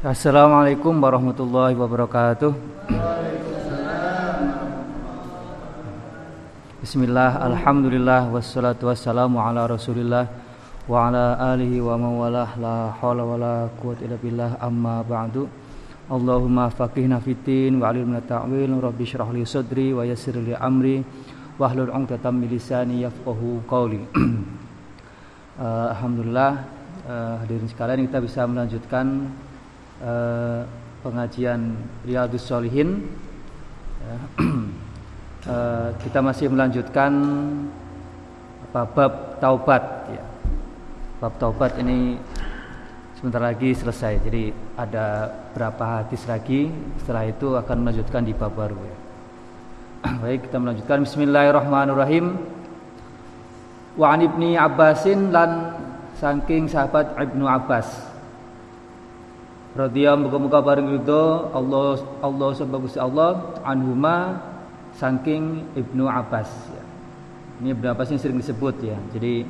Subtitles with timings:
[0.00, 2.56] Assalamualaikum warahmatullahi wabarakatuh.
[6.80, 10.24] Bismillah, alhamdulillah, wassalatu wassalamu ala rasulillah
[10.88, 15.44] wa ala alihi wa mawalah la hawla wa la quwwata illa billah amma ba'du
[16.08, 21.04] Allahumma faqihna fitin wa alimna ta'wil rabbi syrah li sadri wa yassir li amri
[21.60, 24.00] wahlul 'uqdatam min lisani yafqahu qawli
[25.60, 26.52] uh, Alhamdulillah
[27.04, 29.28] uh, hadirin sekalian kita bisa melanjutkan
[30.04, 30.64] uh,
[31.00, 33.08] pengajian Riyadus Solihin
[34.00, 34.16] ya.
[35.48, 37.12] uh, kita masih melanjutkan
[38.70, 40.24] apa, bab taubat ya.
[41.20, 42.20] bab taubat ini
[43.16, 48.80] sebentar lagi selesai jadi ada berapa hadis lagi setelah itu akan melanjutkan di bab baru
[48.80, 48.98] ya.
[50.24, 52.36] baik kita melanjutkan Bismillahirrahmanirrahim
[54.00, 55.76] wa ibni Abbasin lan
[56.20, 58.09] saking sahabat Ibnu Abbas
[59.74, 61.22] radhiyallahu muga-muga bareng itu
[61.54, 64.42] Allah Allah sebagus Allah anhuma
[64.98, 66.82] saking Ibnu Abbas ya.
[67.62, 68.98] Ini Ibnu Abbas ini sering disebut ya.
[69.14, 69.46] Jadi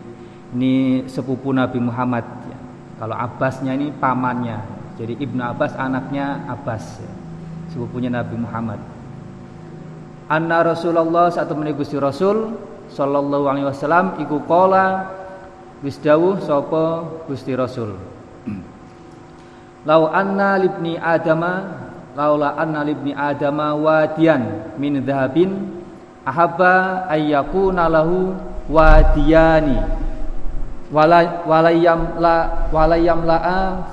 [0.57, 2.59] ini sepupu Nabi Muhammad ya.
[3.01, 4.61] Kalau Abbasnya ini pamannya.
[5.01, 7.13] Jadi Ibnu Abbas anaknya Abbas ya.
[7.73, 8.83] Sepupunya Nabi Muhammad.
[10.31, 12.55] Anna Rasulullah satu menigusi Rasul
[12.91, 15.07] sallallahu alaihi wasallam iku qala
[15.81, 18.10] wis dawuh sapa Gusti Rasul.
[19.89, 21.65] Lau anna libni adama
[22.13, 25.73] laula anna libni adama wadiyan min dhahabin
[26.21, 28.37] ahabba ayyakuna lahu
[28.69, 29.81] wadiyani
[30.93, 33.41] wala walayam la walayam la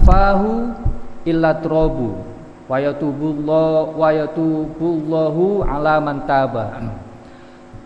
[0.04, 0.76] fahu
[1.24, 2.20] illa trobu.
[2.68, 6.84] Wa yatubullahu ala taba.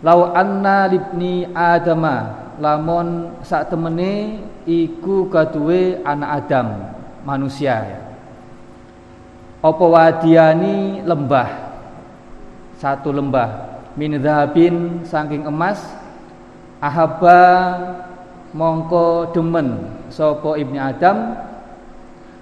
[0.02, 7.76] Lau anna libni adama lamun sak temene iku kaduwe anak Adam manusia.
[7.86, 8.02] Ya.
[9.62, 11.50] Apa wadiani lembah?
[12.82, 13.82] Satu lembah.
[13.94, 15.78] Min dhahabin saking emas.
[16.82, 17.38] Ahaba
[18.58, 21.38] mongko demen sapa ibni Adam.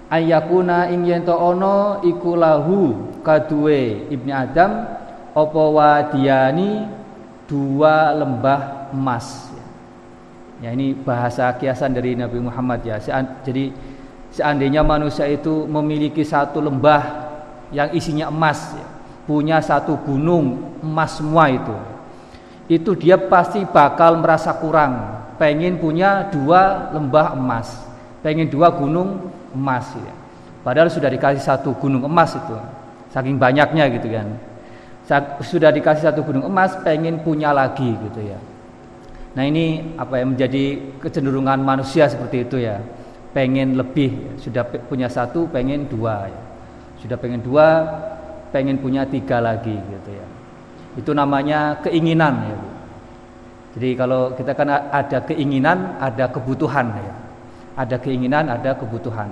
[0.08, 3.12] Ayakuna ing to ana iku lahu
[4.08, 4.88] ibni Adam.
[5.36, 6.88] Apa wadiani
[7.44, 9.52] dua lembah emas?
[10.60, 12.96] Ya ini bahasa kiasan dari Nabi Muhammad ya.
[13.44, 13.72] Jadi
[14.34, 17.30] seandainya manusia itu memiliki satu lembah
[17.70, 18.86] yang isinya emas ya,
[19.26, 21.76] punya satu gunung emas semua itu
[22.70, 25.18] itu dia pasti bakal merasa kurang.
[25.40, 30.12] Pengen punya dua lembah emas pengen dua gunung emas ya.
[30.60, 32.56] padahal sudah dikasih satu gunung emas itu
[33.10, 34.28] saking banyaknya gitu kan.
[35.42, 38.38] Sudah dikasih satu gunung emas pengen punya lagi gitu ya.
[39.34, 42.78] Nah ini apa yang menjadi kecenderungan manusia seperti itu ya
[43.30, 46.42] pengen lebih sudah punya satu pengen dua ya.
[46.98, 47.66] sudah pengen dua
[48.50, 50.26] pengen punya tiga lagi gitu ya.
[50.98, 52.58] Itu namanya keinginan ya
[53.70, 57.14] jadi kalau kita kan ada keinginan ada kebutuhan ya.
[57.78, 59.30] Ada keinginan ada kebutuhan.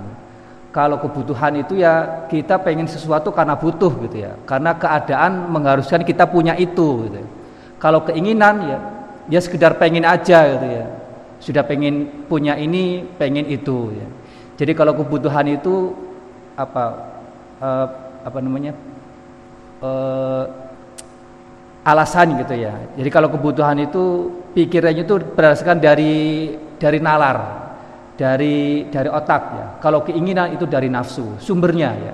[0.71, 4.39] Kalau kebutuhan itu ya kita pengen sesuatu karena butuh gitu ya.
[4.47, 7.19] Karena keadaan mengharuskan kita punya itu gitu.
[7.19, 7.27] Ya.
[7.79, 8.79] kalau keinginan ya
[9.31, 10.85] ya sekedar pengen aja gitu ya
[11.39, 14.07] sudah pengen punya ini, pengen itu ya.
[14.59, 15.95] Jadi kalau kebutuhan itu
[16.59, 16.83] apa
[17.63, 17.87] uh,
[18.27, 18.75] apa namanya?
[19.79, 20.45] Uh,
[21.87, 22.75] alasan gitu ya.
[22.99, 27.37] Jadi kalau kebutuhan itu pikirannya itu berdasarkan dari dari nalar,
[28.19, 29.67] dari dari otak ya.
[29.79, 32.13] Kalau keinginan itu dari nafsu, sumbernya ya.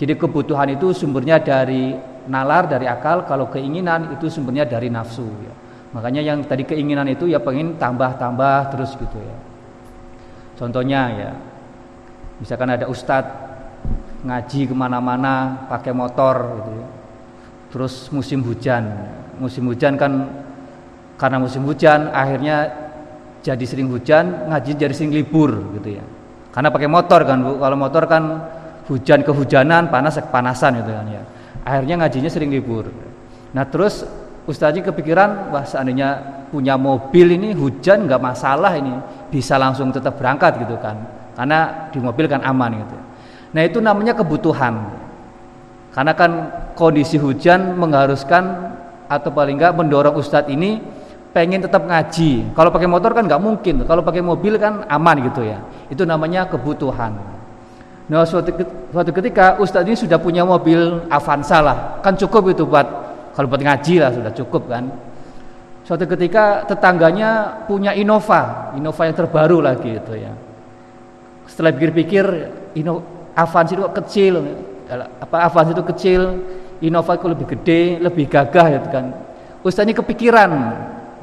[0.00, 1.94] Jadi kebutuhan itu sumbernya dari
[2.26, 3.28] nalar, dari akal.
[3.28, 5.54] Kalau keinginan itu sumbernya dari nafsu ya.
[5.92, 9.36] Makanya yang tadi keinginan itu ya pengen tambah-tambah terus gitu ya.
[10.56, 11.30] Contohnya ya,
[12.40, 13.28] misalkan ada ustadz
[14.24, 16.86] ngaji ke mana-mana pakai motor gitu ya.
[17.72, 18.84] Terus musim hujan,
[19.36, 20.12] musim hujan kan
[21.20, 22.72] karena musim hujan akhirnya
[23.44, 26.04] jadi sering hujan, ngaji jadi sering libur gitu ya.
[26.52, 28.22] Karena pakai motor kan bu, kalau motor kan
[28.88, 31.22] hujan kehujanan, panas kepanasan gitu kan ya.
[31.64, 32.88] Akhirnya ngajinya sering libur.
[33.52, 34.04] Nah terus
[34.42, 38.92] Ustaznya kepikiran wah seandainya punya mobil ini hujan nggak masalah ini
[39.30, 40.98] bisa langsung tetap berangkat gitu kan
[41.38, 42.96] karena di mobil kan aman gitu.
[43.54, 44.98] Nah itu namanya kebutuhan
[45.94, 46.30] karena kan
[46.74, 48.74] kondisi hujan mengharuskan
[49.06, 50.82] atau paling nggak mendorong Ustadz ini
[51.32, 52.52] pengen tetap ngaji.
[52.52, 53.84] Kalau pakai motor kan nggak mungkin.
[53.88, 55.62] Kalau pakai mobil kan aman gitu ya.
[55.88, 57.14] Itu namanya kebutuhan.
[58.10, 62.84] Nah suatu ketika Ustadz ini sudah punya mobil Avanza lah, kan cukup itu buat
[63.32, 64.84] kalau buat ngaji lah sudah cukup kan.
[65.82, 70.30] Suatu ketika tetangganya punya Innova, Innova yang terbaru lagi itu ya.
[71.50, 72.24] Setelah pikir-pikir,
[73.34, 74.32] Avans itu kecil,
[75.18, 76.20] apa Avans itu kecil,
[76.86, 79.10] Innova itu lebih gede, lebih gagah ya kan.
[79.66, 80.50] Ustaz ini kepikiran,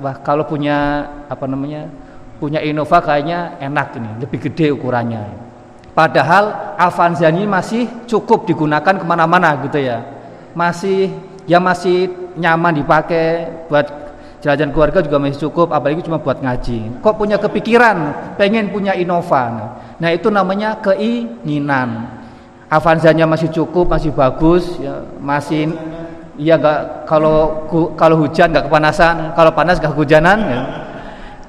[0.04, 1.88] wah kalau punya apa namanya,
[2.36, 5.24] punya Innova kayaknya enak ini, lebih gede ukurannya.
[5.96, 10.04] Padahal Avanza ini masih cukup digunakan ke mana-mana gitu ya,
[10.52, 11.12] masih
[11.50, 13.90] ya masih nyaman dipakai buat
[14.40, 17.02] jalan-jalan keluarga juga masih cukup, apalagi cuma buat ngaji.
[17.02, 17.98] Kok punya kepikiran
[18.38, 19.76] pengen punya Innova?
[20.00, 22.22] Nah, itu namanya keinginan.
[22.70, 25.74] Avanzanya masih cukup, masih bagus, ya, masih
[26.38, 27.66] ya nggak kalau
[27.98, 30.62] kalau hujan nggak kepanasan, kalau panas nggak kehujanan, ya.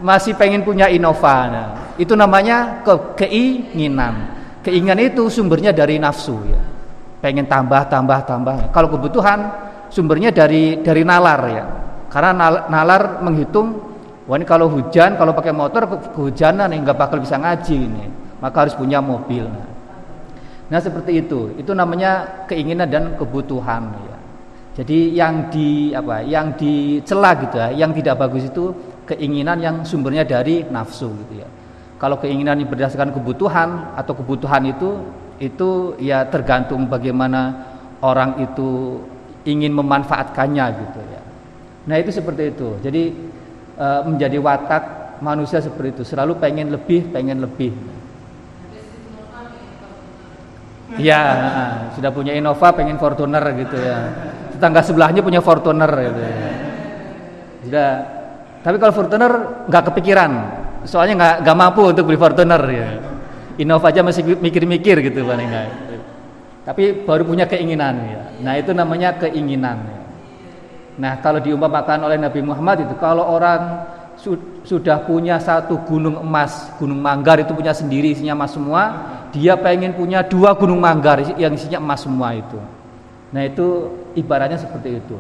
[0.01, 1.37] masih pengen punya Innova.
[1.47, 1.67] Nah,
[2.01, 4.41] itu namanya ke keinginan.
[4.65, 6.61] Keinginan itu sumbernya dari nafsu ya.
[7.21, 8.73] Pengen tambah, tambah, tambah.
[8.73, 11.65] Kalau kebutuhan sumbernya dari dari nalar ya.
[12.11, 12.33] Karena
[12.67, 13.69] nalar menghitung,
[14.27, 18.05] wah ini kalau hujan, kalau pakai motor kehujanan, nggak bakal bisa ngaji ini
[18.41, 19.47] maka harus punya mobil.
[20.73, 21.55] Nah, seperti itu.
[21.61, 24.17] Itu namanya keinginan dan kebutuhan ya.
[24.81, 26.25] Jadi yang di apa?
[26.25, 28.73] Yang dicela gitu ya, yang tidak bagus itu
[29.05, 31.49] keinginan yang sumbernya dari nafsu gitu ya.
[32.01, 35.05] Kalau keinginan yang berdasarkan kebutuhan atau kebutuhan itu
[35.37, 37.69] itu ya tergantung bagaimana
[38.01, 39.01] orang itu
[39.45, 41.23] ingin memanfaatkannya gitu ya.
[41.89, 42.77] Nah, itu seperti itu.
[42.85, 43.03] Jadi
[43.77, 44.83] e, menjadi watak
[45.25, 47.73] manusia seperti itu, selalu pengen lebih, pengen lebih.
[51.01, 51.21] Iya,
[51.97, 53.99] sudah punya Innova pengen Fortuner gitu ya.
[54.53, 56.37] Tetangga sebelahnya punya Fortuner gitu ya.
[57.65, 57.91] Sudah.
[58.61, 59.33] Tapi kalau Fortuner
[59.73, 60.31] nggak kepikiran,
[60.85, 62.89] soalnya nggak nggak mampu untuk beli Fortuner ya.
[63.61, 65.90] Innova aja masih mikir-mikir gitu paling nggak.
[66.61, 68.23] Tapi baru punya keinginan ya.
[68.45, 69.81] Nah itu namanya keinginan.
[69.81, 70.01] Ya.
[71.01, 73.89] Nah kalau diumpamakan oleh Nabi Muhammad itu kalau orang
[74.65, 78.83] sudah punya satu gunung emas, gunung manggar itu punya sendiri isinya emas semua,
[79.33, 82.61] dia pengen punya dua gunung manggar yang isinya emas semua itu.
[83.33, 85.17] Nah itu ibaratnya seperti itu.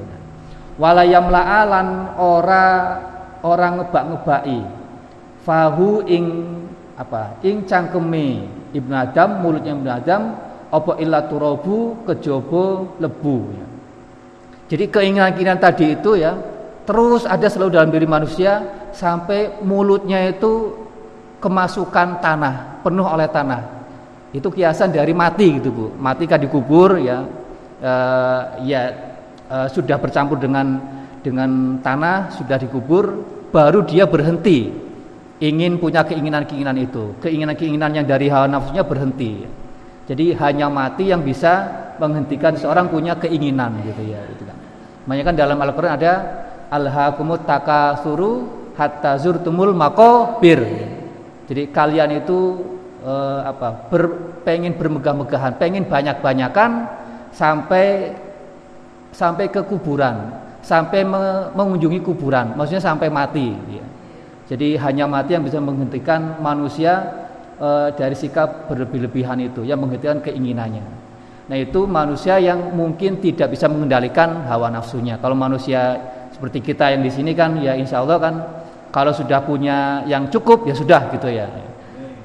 [0.76, 2.66] Walayam la'alan ora
[3.40, 4.60] orang ngebak ngebai,
[5.44, 6.24] fahu ing
[7.00, 8.44] apa ing cangkeme
[8.76, 10.36] ibnu adam mulutnya ibnu adam
[10.70, 13.66] opo illa turabu kejobo lebu ya.
[14.70, 16.38] Jadi keinginan-keinginan tadi itu ya
[16.86, 18.62] terus ada selalu dalam diri manusia
[18.94, 20.74] sampai mulutnya itu
[21.42, 23.62] kemasukan tanah, penuh oleh tanah.
[24.30, 25.86] Itu kiasan dari mati gitu Bu.
[25.98, 27.26] Mati kan dikubur ya
[27.82, 27.92] e,
[28.62, 28.82] ya
[29.50, 30.78] e, sudah bercampur dengan
[31.20, 34.70] dengan tanah, sudah dikubur, baru dia berhenti
[35.40, 37.16] ingin punya keinginan-keinginan itu.
[37.18, 39.48] Keinginan-keinginan yang dari hawa nafsunya berhenti.
[40.10, 41.70] Jadi hanya mati yang bisa
[42.02, 44.58] menghentikan seorang punya keinginan gitu ya itu kan.
[45.06, 46.12] Makanya kan dalam Al-Qur'an ada
[46.66, 50.66] alhaakumut takasuru hatta zurtumul makobir.
[51.46, 52.58] Jadi kalian itu
[53.06, 53.86] eh, apa?
[53.86, 56.90] Ber, pengen bermegah-megahan, pengen banyak-banyakan
[57.30, 58.10] sampai
[59.14, 63.54] sampai ke kuburan, sampai me, mengunjungi kuburan, maksudnya sampai mati.
[63.70, 63.86] Ya.
[64.50, 67.06] Jadi hanya mati yang bisa menghentikan manusia
[67.60, 70.82] e, dari sikap berlebih-lebihan itu, yang menghentikan keinginannya.
[71.52, 75.20] Nah itu manusia yang mungkin tidak bisa mengendalikan hawa nafsunya.
[75.20, 75.98] Kalau manusia
[76.40, 78.34] seperti kita yang di sini kan ya insya Allah kan
[78.94, 81.46] kalau sudah punya yang cukup ya sudah gitu ya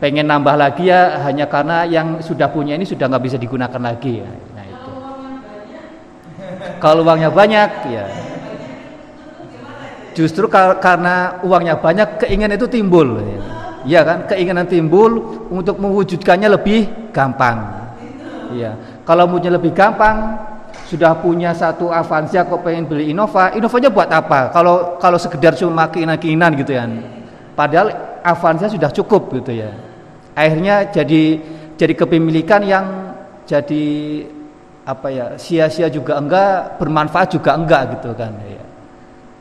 [0.02, 4.22] pengen nambah lagi ya hanya karena yang sudah punya ini sudah nggak bisa digunakan lagi
[4.22, 4.92] ya nah itu
[6.80, 8.06] kalau uangnya banyak ya
[10.16, 13.65] justru karena uangnya banyak keinginan itu timbul ya.
[13.86, 17.62] Ya kan keinginan timbul untuk mewujudkannya lebih gampang
[18.58, 18.74] ya
[19.06, 20.42] kalau punya lebih gampang
[20.86, 24.54] sudah punya satu Avanza kok pengen beli Innova, Innovanya buat apa?
[24.54, 26.86] Kalau kalau sekedar cuma keinginan-keinginan gitu ya.
[27.58, 27.90] Padahal
[28.22, 29.74] Avanza sudah cukup gitu ya.
[30.38, 31.42] Akhirnya jadi
[31.74, 32.86] jadi kepemilikan yang
[33.50, 33.86] jadi
[34.86, 38.64] apa ya sia-sia juga enggak bermanfaat juga enggak gitu kan ya.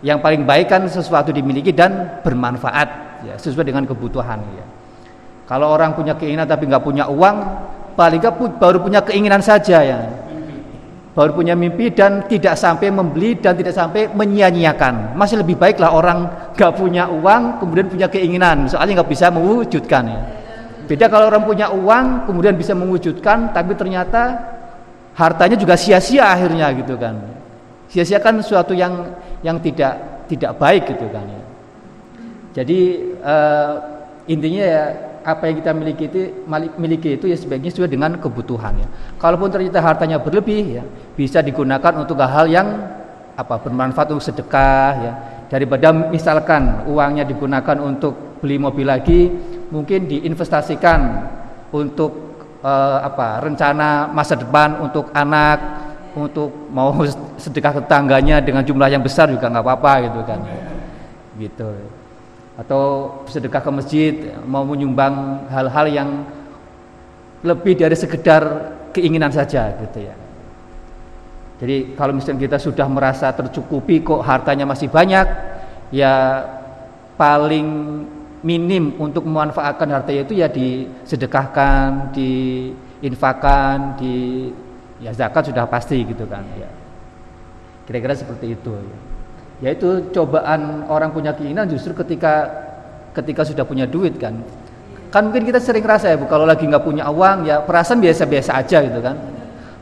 [0.05, 4.67] Yang paling baik kan sesuatu dimiliki dan bermanfaat ya sesuai dengan kebutuhan ya.
[5.45, 7.37] Kalau orang punya keinginan tapi nggak punya uang,
[7.97, 10.25] paling nggak baru punya keinginan saja ya
[11.15, 15.15] baru punya mimpi dan tidak sampai membeli dan tidak sampai menyia-nyiakan.
[15.15, 20.21] Masih lebih baiklah orang gak punya uang kemudian punya keinginan, soalnya nggak bisa mewujudkan ya.
[20.85, 24.37] Beda kalau orang punya uang kemudian bisa mewujudkan, tapi ternyata
[25.15, 27.15] hartanya juga sia-sia akhirnya gitu kan.
[27.89, 29.15] Sia-sia kan sesuatu yang
[29.47, 31.41] yang tidak tidak baik gitu kan ya.
[32.55, 33.75] Jadi uh,
[34.31, 34.85] intinya ya
[35.25, 36.21] apa yang kita miliki itu
[36.79, 38.89] miliki itu ya sebaiknya sesuai dengan kebutuhan ya.
[39.19, 40.85] Kalaupun ternyata hartanya berlebih ya,
[41.19, 42.69] bisa digunakan untuk hal yang
[43.35, 45.13] apa bermanfaat untuk sedekah ya.
[45.51, 49.29] Daripada misalkan uangnya digunakan untuk beli mobil lagi,
[49.75, 51.01] mungkin diinvestasikan
[51.75, 55.59] untuk uh, apa rencana masa depan untuk anak
[56.15, 56.95] untuk mau
[57.43, 60.39] sedekah tetangganya dengan jumlah yang besar juga nggak apa-apa gitu kan
[61.35, 61.69] gitu
[62.55, 62.83] atau
[63.27, 64.15] sedekah ke masjid
[64.47, 66.11] mau menyumbang hal-hal yang
[67.43, 68.43] lebih dari sekedar
[68.95, 70.15] keinginan saja gitu ya
[71.59, 75.27] jadi kalau misalnya kita sudah merasa tercukupi kok hartanya masih banyak
[75.95, 76.43] ya
[77.15, 77.67] paling
[78.45, 84.51] minim untuk memanfaatkan harta itu ya disedekahkan, diinfakan, di
[85.01, 86.69] ya zakat sudah pasti gitu kan ya.
[87.89, 88.99] Kira-kira seperti itu ya.
[89.63, 92.51] Yaitu cobaan orang punya keinginan justru ketika
[93.15, 94.43] ketika sudah punya duit kan.
[95.15, 98.51] Kan mungkin kita sering rasa ya Bu kalau lagi nggak punya uang ya perasaan biasa-biasa
[98.59, 99.15] aja gitu kan.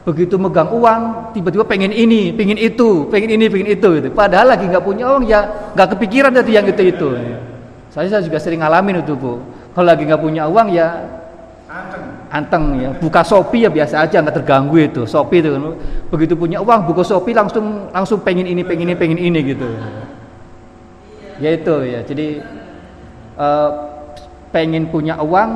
[0.03, 4.09] Begitu megang uang tiba-tiba pengen ini, pengen itu, pengen ini, pengen itu gitu.
[4.13, 7.09] Padahal lagi nggak punya uang ya nggak kepikiran tadi yang itu itu.
[7.89, 9.41] Saya, saya juga sering ngalamin itu bu.
[9.73, 11.01] Kalau lagi nggak punya uang ya
[12.33, 12.81] anteng.
[12.81, 12.91] ya.
[12.97, 15.05] Buka Shopee ya biasa aja nggak terganggu itu.
[15.05, 15.63] Shopee itu kan.
[16.09, 19.69] Begitu punya uang buka Shopee langsung langsung pengen ini pengen ini pengen ini gitu.
[21.37, 22.01] Ya itu ya.
[22.01, 22.41] Jadi
[23.37, 23.71] uh,
[24.49, 25.51] pengen punya uang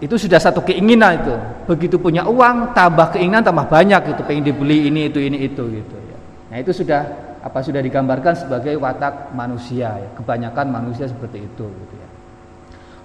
[0.00, 1.34] itu sudah satu keinginan itu.
[1.68, 4.24] Begitu punya uang tambah keinginan tambah banyak gitu.
[4.24, 6.16] Pengen dibeli ini itu ini itu gitu ya.
[6.48, 7.04] Nah itu sudah
[7.38, 10.08] apa sudah digambarkan sebagai watak manusia ya.
[10.16, 12.08] Kebanyakan manusia seperti itu gitu ya.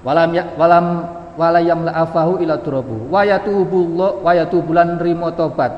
[0.03, 0.85] Walam ya, walam
[1.39, 5.71] walayam la'afahu ila turabu wa yatubullah wa yatubulan rimo tobat.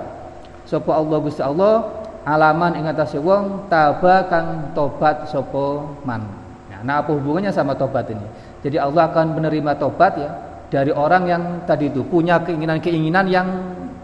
[0.66, 1.86] Sapa Allah Gusti Allah
[2.26, 6.26] alaman ing atase wong taba kang tobat sapa man.
[6.68, 8.26] Ya, nah apa hubungannya sama tobat ini?
[8.66, 10.30] Jadi Allah akan menerima tobat ya
[10.74, 13.48] dari orang yang tadi itu punya keinginan-keinginan yang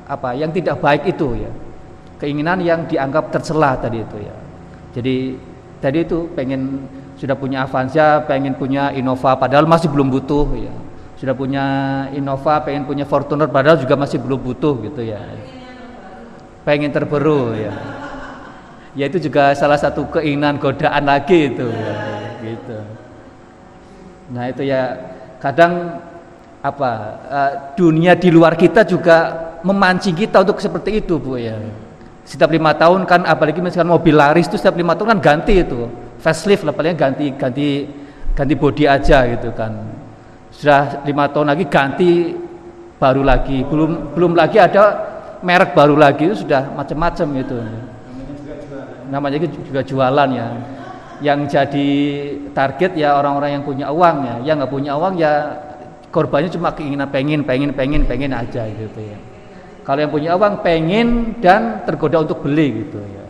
[0.06, 1.52] apa yang tidak baik itu ya
[2.22, 4.36] keinginan yang dianggap tercela tadi itu ya
[4.94, 5.16] jadi
[5.82, 6.86] tadi itu pengen
[7.18, 10.74] sudah punya Avanza, pengen punya Innova padahal masih belum butuh ya.
[11.22, 11.66] Sudah punya
[12.18, 15.22] Innova, pengen punya Fortuner padahal juga masih belum butuh gitu ya.
[16.66, 17.70] Pengen terbaru ya.
[18.98, 21.96] Ya itu juga salah satu keinginan godaan lagi itu ya,
[22.42, 22.78] gitu.
[24.34, 24.98] Nah itu ya
[25.38, 26.02] kadang
[26.62, 26.90] apa
[27.30, 29.18] uh, dunia di luar kita juga
[29.62, 31.58] memancing kita untuk seperti itu bu ya
[32.22, 35.90] setiap lima tahun kan apalagi misalkan mobil laris itu setiap lima tahun kan ganti itu
[36.22, 37.90] facelift lah paling ganti ganti
[38.38, 39.74] ganti body aja gitu kan
[40.62, 42.38] sudah lima tahun lagi ganti
[43.02, 45.10] baru lagi belum belum lagi ada
[45.42, 47.58] merek baru lagi itu sudah macam-macam itu
[49.10, 50.48] namanya juga jualan ya
[51.26, 51.90] yang jadi
[52.54, 55.34] target ya orang-orang yang punya uang ya yang nggak punya uang ya
[56.14, 59.18] korbannya cuma keinginan pengen pengen pengen pengen aja gitu ya
[59.82, 63.26] kalau yang punya uang pengen dan tergoda untuk beli gitu ya.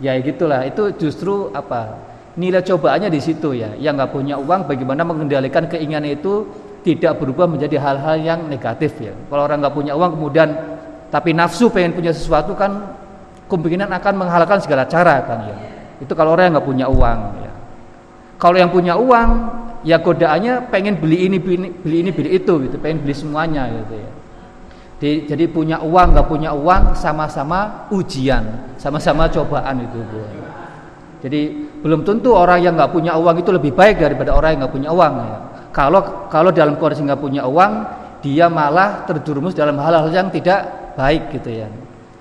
[0.00, 0.64] Ya gitulah.
[0.64, 2.00] Itu justru apa?
[2.34, 3.78] Nilai cobaannya di situ ya.
[3.78, 6.46] Yang nggak punya uang bagaimana mengendalikan keinginan itu
[6.82, 9.14] tidak berubah menjadi hal-hal yang negatif ya.
[9.30, 10.48] Kalau orang nggak punya uang kemudian
[11.08, 12.98] tapi nafsu pengen punya sesuatu kan
[13.46, 15.56] kemungkinan akan menghalalkan segala cara kan ya.
[16.02, 17.52] Itu kalau orang yang nggak punya uang ya.
[18.36, 19.30] Kalau yang punya uang
[19.86, 23.70] ya godaannya pengen beli ini beli ini beli ini beli itu gitu, pengen beli semuanya
[23.70, 24.10] gitu ya.
[25.04, 30.20] Jadi punya uang nggak punya uang sama-sama ujian, sama-sama cobaan itu bu.
[31.20, 31.40] Jadi
[31.84, 34.88] belum tentu orang yang nggak punya uang itu lebih baik daripada orang yang nggak punya
[34.88, 35.14] uang.
[35.20, 35.38] Ya.
[35.68, 36.00] Kalau
[36.32, 37.72] kalau dalam kondisi nggak punya uang,
[38.24, 40.64] dia malah terjerumus dalam hal-hal yang tidak
[40.96, 41.68] baik gitu ya.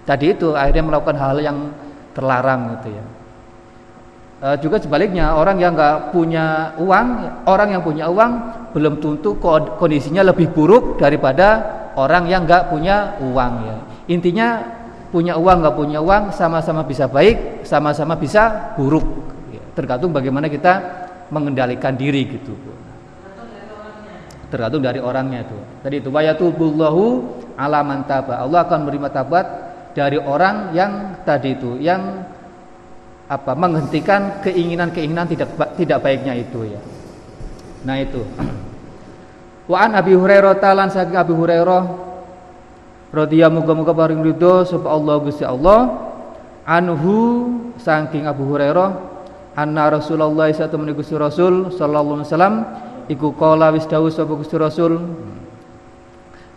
[0.03, 1.71] Tadi itu akhirnya melakukan hal, yang
[2.11, 3.03] terlarang gitu ya.
[4.43, 7.07] E, juga sebaliknya orang yang nggak punya uang,
[7.47, 8.31] orang yang punya uang
[8.75, 9.39] belum tentu
[9.79, 11.63] kondisinya lebih buruk daripada
[11.95, 13.77] orang yang nggak punya uang ya.
[14.11, 14.47] Intinya
[15.07, 19.32] punya uang nggak punya uang sama-sama bisa baik, sama-sama bisa buruk.
[19.73, 20.73] Tergantung bagaimana kita
[21.33, 22.53] mengendalikan diri gitu.
[24.53, 25.57] Tergantung dari orangnya itu.
[25.81, 27.03] Tadi itu wayatubullahu
[27.57, 28.45] ala man taba.
[28.45, 29.45] Allah akan menerima tabat
[29.97, 32.21] dari orang yang tadi itu yang
[33.25, 36.81] apa menghentikan keinginan-keinginan tidak tidak baiknya itu ya.
[37.81, 38.21] Nah itu.
[39.71, 41.83] Wa an Abi Hurairah talan saking Abi Hurairah
[43.09, 46.09] radhiyallahu muga-muga paring ridho sapa Allah Gusti Allah
[46.65, 47.15] anhu
[47.77, 49.12] saking Abu Hurairah
[49.53, 52.55] anna Rasulullah satu menika Gusti Rasul sallallahu alaihi wasallam
[53.09, 54.97] iku qala wis dawuh sapa Gusti Rasul.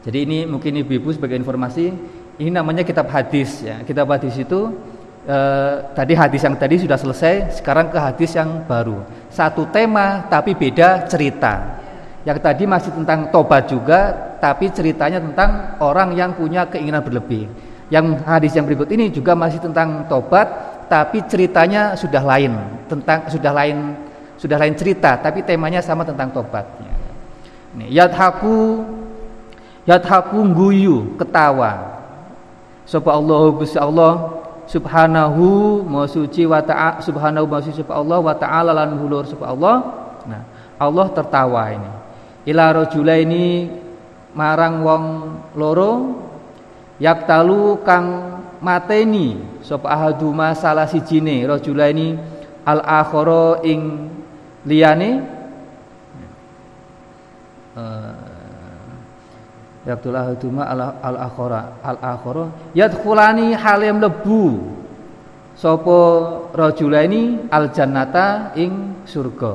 [0.07, 1.91] Jadi ini mungkin ibu-ibu sebagai informasi
[2.39, 3.83] ini namanya kitab hadis ya.
[3.83, 4.71] Kitab hadis itu
[5.27, 9.03] eh, tadi hadis yang tadi sudah selesai sekarang ke hadis yang baru.
[9.29, 11.83] Satu tema tapi beda cerita.
[12.27, 14.11] Yang tadi masih tentang tobat juga,
[14.43, 17.47] tapi ceritanya tentang orang yang punya keinginan berlebih.
[17.87, 20.51] Yang hadis yang berikut ini juga masih tentang tobat,
[20.87, 22.55] tapi ceritanya sudah lain,
[22.87, 23.77] tentang sudah lain
[24.37, 26.93] sudah lain cerita, tapi temanya sama tentang tobatnya.
[27.77, 28.85] Nih, yadhaku
[29.89, 31.97] yadhaku guyu ketawa.
[32.87, 38.71] Sapa Allah Gusti Allah subhanahu ma suci wa ta'ala subhanahu ma suci Allah wa ta'ala
[38.75, 39.77] lan hulur sapa Allah.
[40.27, 40.43] Nah
[40.77, 41.91] Allah tertawa ini.
[42.47, 43.67] Ila rajulaini
[44.37, 45.05] marang wong
[45.59, 45.93] loro
[47.03, 48.07] yaktalu kang
[48.63, 52.15] mateni sapa ahaduma salah sijine rajulaini
[52.63, 54.07] al akhara ing
[54.63, 55.11] liyane
[57.75, 58.15] uh,
[59.87, 64.75] Yaqtul ahaduma al akhara al akhara yadkhulani halim lebu
[65.55, 65.99] sapa
[66.55, 69.55] rajulaini al jannata ing surga.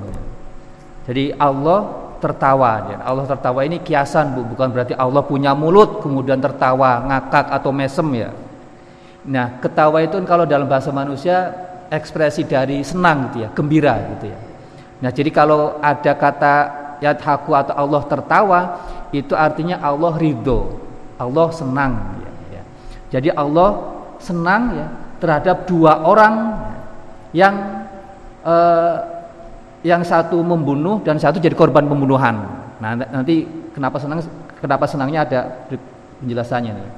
[1.04, 2.98] Jadi Allah tertawa ya.
[3.04, 8.08] Allah tertawa ini kiasan Bu, bukan berarti Allah punya mulut kemudian tertawa, ngakak atau mesem
[8.16, 8.32] ya.
[9.22, 11.54] Nah, ketawa itu kan kalau dalam bahasa manusia
[11.94, 14.40] ekspresi dari senang gitu ya, gembira gitu ya.
[15.02, 18.60] Nah, jadi kalau ada kata yadhaku atau Allah tertawa
[19.10, 20.78] itu artinya Allah ridho
[21.18, 22.64] Allah senang ya, ya.
[23.18, 24.88] jadi Allah senang ya
[25.18, 26.34] terhadap dua orang
[27.34, 27.86] yang
[28.46, 28.96] eh,
[29.82, 32.46] yang satu membunuh dan satu jadi korban pembunuhan
[32.78, 34.22] nah nanti kenapa senang
[34.62, 35.40] kenapa senangnya ada
[36.22, 36.90] penjelasannya nih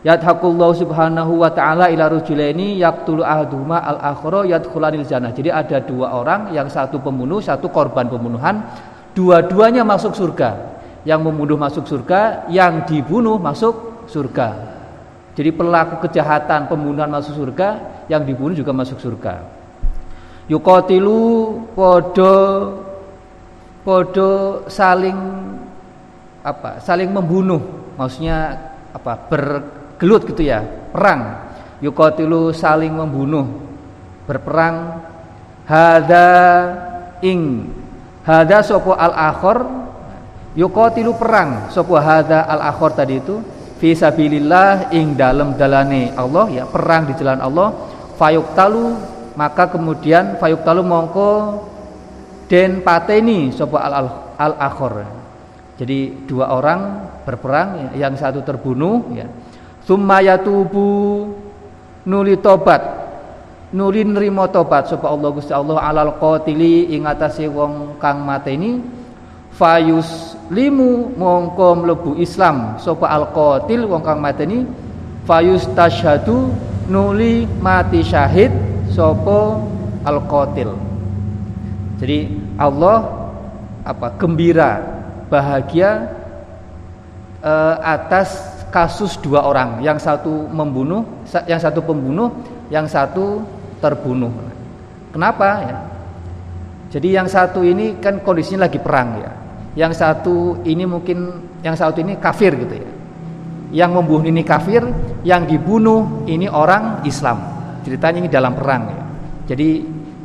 [0.00, 5.28] Yadhakullahu subhanahu wa ta'ala ila rujulaini yaktulu ahaduhuma al akhara yadkhulanil jannah.
[5.28, 8.64] Jadi ada dua orang, yang satu pembunuh, satu korban pembunuhan,
[9.12, 10.56] dua-duanya masuk surga
[11.04, 14.56] yang membunuh masuk surga, yang dibunuh masuk surga.
[15.36, 17.68] Jadi pelaku kejahatan pembunuhan masuk surga,
[18.08, 19.44] yang dibunuh juga masuk surga.
[20.48, 22.36] Yukotilu podo
[23.84, 25.16] podo saling
[26.40, 26.80] apa?
[26.80, 27.60] Saling membunuh,
[28.00, 28.56] maksudnya
[28.96, 29.28] apa?
[30.00, 30.64] Bergelut gitu ya,
[30.96, 31.52] perang.
[31.84, 33.44] Yukotilu saling membunuh,
[34.24, 35.04] berperang.
[35.68, 36.32] Hada
[37.20, 37.68] ing
[38.24, 39.68] hada sopo al akhor
[40.56, 43.44] yuqatilu perang sapa hadza al akhir tadi itu.
[43.76, 47.68] Fi sabilillah ing dalem dalane Allah ya perang di jalan Allah.
[48.16, 48.84] Fayuqtalu
[49.36, 51.30] maka kemudian fayuqtalu mongko
[52.48, 54.08] den pateni sapa al al,
[54.40, 55.20] al akhir
[55.80, 59.24] jadi dua orang berperang ya, yang satu terbunuh ya
[59.90, 61.26] summa yatubu
[62.06, 62.78] nuli tobat
[63.74, 69.02] nuli nrimo tobat sapa Allah Gusti Allah alal qatili ing atase wong kang mateni.
[69.50, 74.62] Fayus limu mongko mlebu Islam sapa al-qatil wong kang mateni.
[75.26, 76.54] Fayus tasyhadu
[76.86, 78.54] nuli mati syahid
[78.94, 79.58] sapa
[80.06, 80.74] al-qatil
[82.00, 83.28] jadi Allah
[83.84, 84.80] apa gembira
[85.28, 86.08] bahagia
[87.44, 89.82] eh, atas kasus dua orang.
[89.82, 91.02] Yang satu membunuh
[91.46, 92.30] yang satu pembunuh
[92.70, 93.42] yang satu
[93.82, 94.30] terbunuh.
[95.10, 95.48] Kenapa?
[95.62, 95.76] Ya.
[96.90, 99.30] Jadi yang satu ini kan kondisinya lagi perang ya.
[99.74, 101.18] Yang satu ini mungkin
[101.62, 102.90] yang satu ini kafir gitu ya.
[103.70, 104.82] Yang membunuh ini kafir
[105.22, 107.38] yang dibunuh ini orang Islam.
[107.86, 109.02] Ceritanya ini dalam perang ya.
[109.54, 109.68] Jadi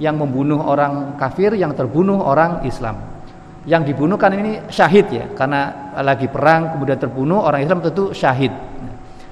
[0.02, 3.15] yang membunuh orang kafir yang terbunuh orang Islam
[3.66, 8.54] yang dibunuh kan ini syahid ya karena lagi perang kemudian terbunuh orang Islam tentu syahid.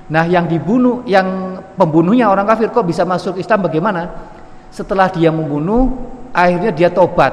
[0.10, 4.10] Nah yang dibunuh yang pembunuhnya orang kafir kok bisa masuk Islam bagaimana?
[4.74, 5.93] Setelah dia membunuh
[6.34, 7.30] akhirnya dia tobat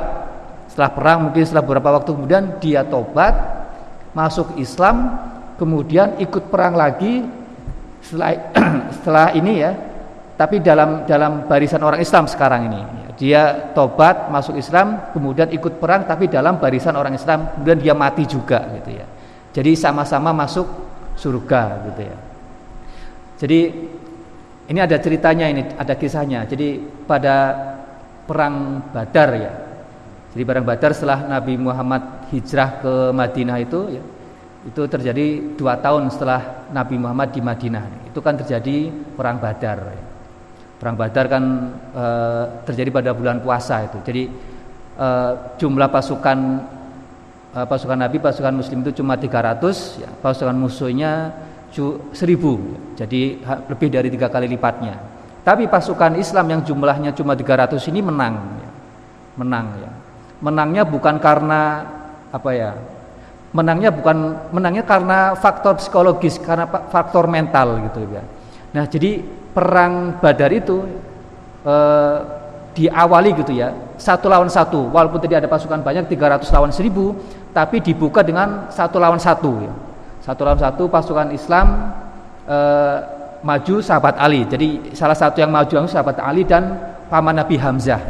[0.69, 3.33] setelah perang mungkin setelah beberapa waktu kemudian dia tobat
[4.13, 5.17] masuk Islam
[5.57, 7.25] kemudian ikut perang lagi.
[8.05, 8.33] Setelah
[9.01, 9.73] setelah ini ya
[10.37, 16.09] tapi dalam dalam barisan orang Islam sekarang ini dia tobat masuk Islam kemudian ikut perang
[16.09, 19.07] tapi dalam barisan orang Islam kemudian dia mati juga gitu ya
[19.53, 20.65] jadi sama-sama masuk
[21.21, 22.17] surga gitu ya
[23.45, 23.61] jadi
[24.73, 27.37] ini ada ceritanya ini ada kisahnya jadi pada
[28.25, 29.53] perang Badar ya
[30.31, 34.03] jadi barang Badar setelah Nabi Muhammad hijrah ke Madinah itu ya,
[34.61, 38.07] itu terjadi dua tahun setelah Nabi Muhammad di Madinah.
[38.07, 39.79] Itu kan terjadi perang Badar.
[39.91, 40.10] Ya.
[40.81, 41.45] Perang Badar kan
[41.93, 42.05] e,
[42.65, 44.01] terjadi pada bulan puasa itu.
[44.01, 44.23] Jadi
[44.97, 45.09] e,
[45.61, 46.39] jumlah pasukan
[47.53, 51.37] e, pasukan Nabi, pasukan Muslim itu cuma 300, ya, pasukan musuhnya
[51.69, 52.17] 1000.
[52.97, 54.97] Jadi lebih dari tiga kali lipatnya.
[55.45, 58.71] Tapi pasukan Islam yang jumlahnya cuma 300 ini menang, ya.
[59.37, 59.93] menang ya
[60.41, 61.85] menangnya bukan karena
[62.33, 62.73] apa ya
[63.53, 64.17] menangnya bukan
[64.51, 68.25] menangnya karena faktor psikologis karena faktor mental gitu ya
[68.73, 70.87] nah jadi perang Badar itu
[71.67, 72.19] eh,
[72.75, 73.75] diawali gitu ya.
[74.01, 74.89] Satu lawan satu.
[74.89, 79.73] Walaupun tadi ada pasukan banyak 300 lawan 1000 tapi dibuka dengan satu lawan satu ya.
[80.23, 81.67] Satu lawan satu pasukan Islam
[82.47, 82.99] eh,
[83.41, 84.45] maju sahabat Ali.
[84.47, 86.77] Jadi salah satu yang maju yang sahabat Ali dan
[87.09, 88.01] paman Nabi Hamzah.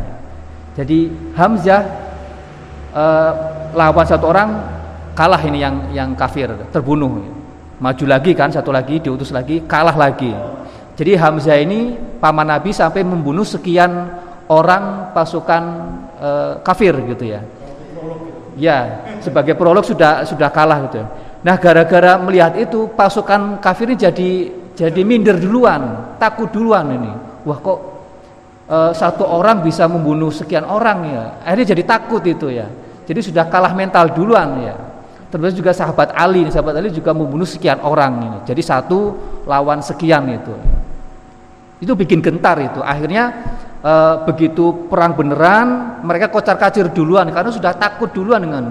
[0.75, 1.83] Jadi Hamzah
[2.95, 3.33] uh,
[3.75, 4.49] lawan satu orang
[5.19, 7.27] kalah ini yang yang kafir terbunuh.
[7.81, 10.31] Maju lagi kan satu lagi diutus lagi kalah lagi
[11.01, 13.89] jadi Hamzah ini paman Nabi sampai membunuh sekian
[14.53, 15.63] orang pasukan
[16.21, 17.41] e, kafir gitu ya.
[18.61, 21.01] Ya sebagai prolog sudah sudah kalah gitu
[21.41, 24.31] nah gara-gara melihat itu pasukan kafir ini jadi
[24.77, 27.13] jadi minder duluan takut duluan ini.
[27.49, 27.79] Wah kok
[28.69, 31.25] e, satu orang bisa membunuh sekian orang ya?
[31.49, 32.69] Akhirnya jadi takut itu ya.
[33.09, 34.77] Jadi sudah kalah mental duluan ya.
[35.33, 38.39] Termasuk juga sahabat Ali sahabat Ali juga membunuh sekian orang ini.
[38.45, 39.17] Jadi satu
[39.49, 40.53] lawan sekian itu
[41.81, 43.33] itu bikin gentar itu akhirnya
[43.81, 43.93] e,
[44.29, 48.65] begitu perang beneran mereka kocar kacir duluan karena sudah takut duluan dengan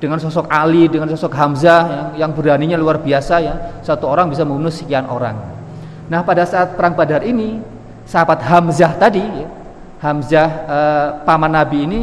[0.00, 4.44] dengan sosok Ali dengan sosok Hamzah yang, yang beraninya luar biasa ya satu orang bisa
[4.44, 5.36] membunuh sekian orang
[6.12, 7.60] nah pada saat perang Badar ini
[8.04, 9.48] sahabat Hamzah tadi ya,
[10.00, 10.78] Hamzah e,
[11.24, 12.00] paman Nabi ini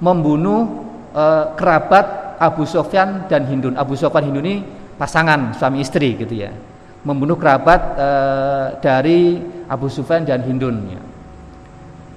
[0.00, 1.24] membunuh e,
[1.54, 3.76] kerabat Abu Sofyan dan Hindun.
[3.76, 4.56] Abu Sofyan Hindun ini
[4.96, 6.50] pasangan suami istri gitu ya.
[7.00, 8.08] Membunuh kerabat e,
[8.84, 11.02] dari Abu Sufyan dan Hindun ya.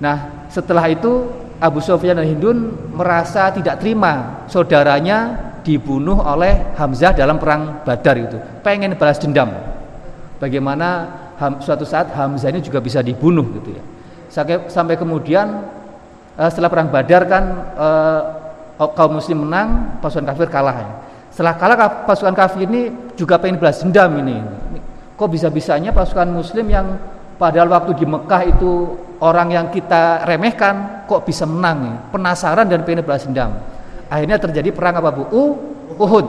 [0.04, 0.18] Nah,
[0.52, 1.32] setelah itu
[1.64, 8.36] Abu Sufyan dan Hindun merasa tidak terima saudaranya dibunuh oleh Hamzah dalam perang Badar itu.
[8.60, 9.56] Pengen balas dendam.
[10.44, 11.08] Bagaimana
[11.64, 13.84] suatu saat Hamzah ini juga bisa dibunuh gitu ya.
[14.28, 15.64] Sampai, sampai kemudian
[16.36, 17.44] uh, setelah perang Badar kan
[18.74, 20.90] Oh, kaum muslim menang, pasukan kafir kalah ya.
[21.30, 21.78] Setelah kalah
[22.10, 24.38] pasukan kafir ini juga pengen balas dendam ini.
[25.14, 26.98] Kok bisa-bisanya pasukan muslim yang
[27.38, 28.72] padahal waktu di Mekah itu
[29.22, 31.96] orang yang kita remehkan kok bisa menang ya.
[32.10, 33.54] Penasaran dan pengen balas dendam.
[34.10, 35.24] Akhirnya terjadi perang apa Bu?
[35.30, 35.52] Uh,
[35.98, 36.28] Uhud.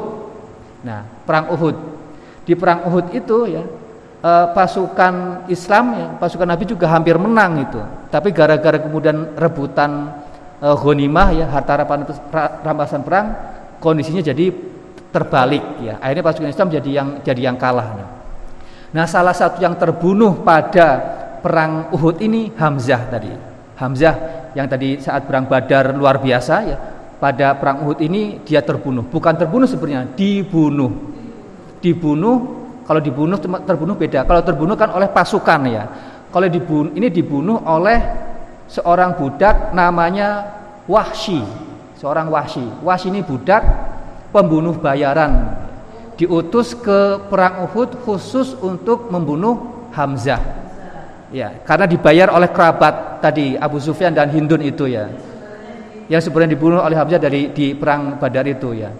[0.84, 1.76] Nah, perang Uhud.
[2.44, 3.64] Di perang Uhud itu ya
[4.20, 7.80] eh, pasukan Islam ya, pasukan Nabi juga hampir menang itu.
[8.12, 10.12] Tapi gara-gara kemudian rebutan
[10.64, 11.84] uh, ghanimah ya harta
[12.64, 13.36] rampasan perang
[13.84, 14.48] kondisinya jadi
[15.14, 16.02] terbalik ya.
[16.02, 17.94] Akhirnya pasukan Islam jadi yang jadi yang kalah
[18.90, 19.06] nah.
[19.06, 20.98] Salah satu yang terbunuh pada
[21.38, 23.30] perang Uhud ini Hamzah tadi.
[23.78, 24.14] Hamzah
[24.58, 26.78] yang tadi saat perang Badar luar biasa ya.
[27.22, 29.06] Pada perang Uhud ini dia terbunuh.
[29.06, 31.14] Bukan terbunuh sebenarnya dibunuh.
[31.78, 32.36] Dibunuh
[32.82, 34.26] kalau dibunuh terbunuh beda.
[34.26, 35.84] Kalau terbunuh kan oleh pasukan ya.
[36.34, 37.98] Kalau dibunuh ini dibunuh oleh
[38.66, 40.50] seorang budak namanya
[40.84, 41.40] Wahsy,
[41.96, 42.64] seorang Wahsy.
[42.84, 43.62] Wahsy ini budak
[44.34, 45.62] pembunuh bayaran.
[46.18, 50.42] Diutus ke perang Uhud khusus untuk membunuh Hamzah.
[51.34, 55.10] Ya, karena dibayar oleh kerabat tadi Abu Sufyan dan Hindun itu ya.
[56.10, 58.90] Yang sebenarnya dibunuh oleh Hamzah dari di perang Badar itu ya.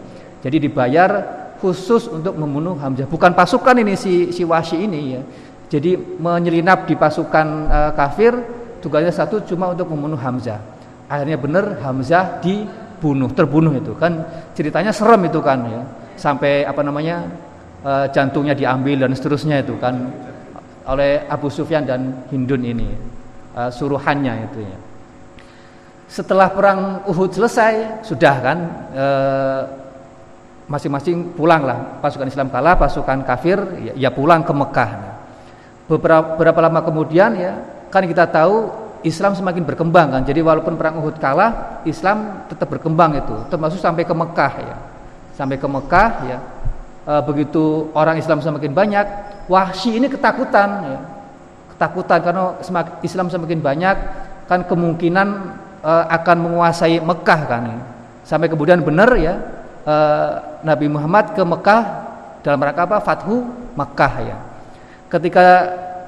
[0.42, 1.10] Jadi dibayar
[1.58, 3.06] khusus untuk membunuh Hamzah.
[3.06, 5.22] Bukan pasukan ini si si Wahsy ini ya.
[5.70, 8.34] Jadi menyelinap di pasukan uh, kafir
[8.82, 10.74] tugasnya satu cuma untuk membunuh Hamzah
[11.08, 12.40] akhirnya benar Hamzah
[13.36, 14.24] terbunuh itu kan.
[14.56, 15.82] Ceritanya serem itu kan ya.
[16.16, 17.28] Sampai apa namanya
[17.84, 20.08] e, jantungnya diambil dan seterusnya itu kan
[20.88, 22.88] oleh Abu Sufyan dan Hindun ini
[23.52, 24.78] e, suruhannya itu ya.
[26.08, 28.58] Setelah perang Uhud selesai sudah kan
[28.94, 29.06] e,
[30.64, 34.90] masing-masing pulang lah pasukan Islam kalah pasukan kafir ya, ya pulang ke Mekah.
[35.84, 37.52] Beberapa, beberapa lama kemudian ya
[37.92, 40.22] kan kita tahu Islam semakin berkembang kan.
[40.24, 44.76] Jadi walaupun perang Uhud kalah, Islam tetap berkembang itu, termasuk sampai ke Mekah ya.
[45.36, 46.38] Sampai ke Mekah ya.
[47.04, 49.06] E, begitu orang Islam semakin banyak,
[49.44, 51.00] Wahsy ini ketakutan ya.
[51.76, 52.56] Ketakutan karena
[53.04, 53.96] Islam semakin banyak
[54.48, 55.28] kan kemungkinan
[55.84, 57.62] e, akan menguasai Mekah kan.
[57.68, 57.78] Ya.
[58.24, 59.36] Sampai kemudian benar ya
[59.84, 59.94] e,
[60.64, 61.82] Nabi Muhammad ke Mekah
[62.40, 63.04] dalam rangka apa?
[63.04, 63.44] Fathu
[63.76, 64.36] Mekah ya.
[65.12, 65.44] Ketika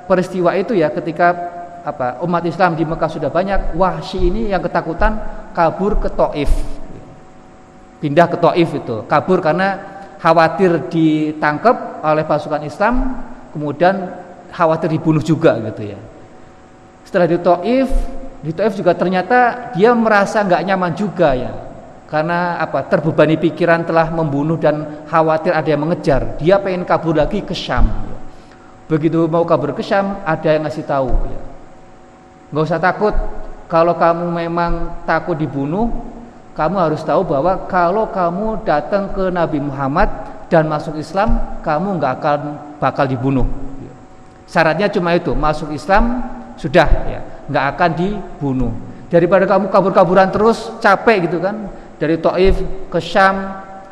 [0.09, 1.56] peristiwa itu ya ketika
[1.87, 5.23] apa umat Islam di Mekah sudah banyak Wahsy ini yang ketakutan
[5.55, 6.51] kabur ke Taif.
[8.03, 9.79] Pindah ke Taif itu kabur karena
[10.19, 13.23] khawatir ditangkap oleh pasukan Islam
[13.55, 14.11] kemudian
[14.51, 15.99] khawatir dibunuh juga gitu ya.
[17.07, 17.89] Setelah di Taif
[18.43, 21.55] di Taif juga ternyata dia merasa nggak nyaman juga ya.
[22.11, 26.39] Karena apa terbebani pikiran telah membunuh dan khawatir ada yang mengejar.
[26.39, 27.87] Dia pengen kabur lagi ke Syam.
[28.91, 31.56] Begitu mau kabur ke Syam ada yang ngasih tahu ya.
[32.51, 33.15] Nggak usah takut.
[33.67, 35.91] Kalau kamu memang takut dibunuh
[36.57, 40.09] kamu harus tahu bahwa kalau kamu datang ke Nabi Muhammad
[40.49, 42.41] dan masuk Islam kamu nggak akan
[42.81, 43.45] bakal dibunuh.
[44.49, 46.25] Syaratnya cuma itu masuk Islam
[46.57, 47.21] sudah ya.
[47.53, 48.73] Nggak akan dibunuh.
[49.13, 51.69] Daripada kamu kabur-kaburan terus capek gitu kan.
[52.01, 52.57] Dari Taif
[52.89, 53.37] ke Syam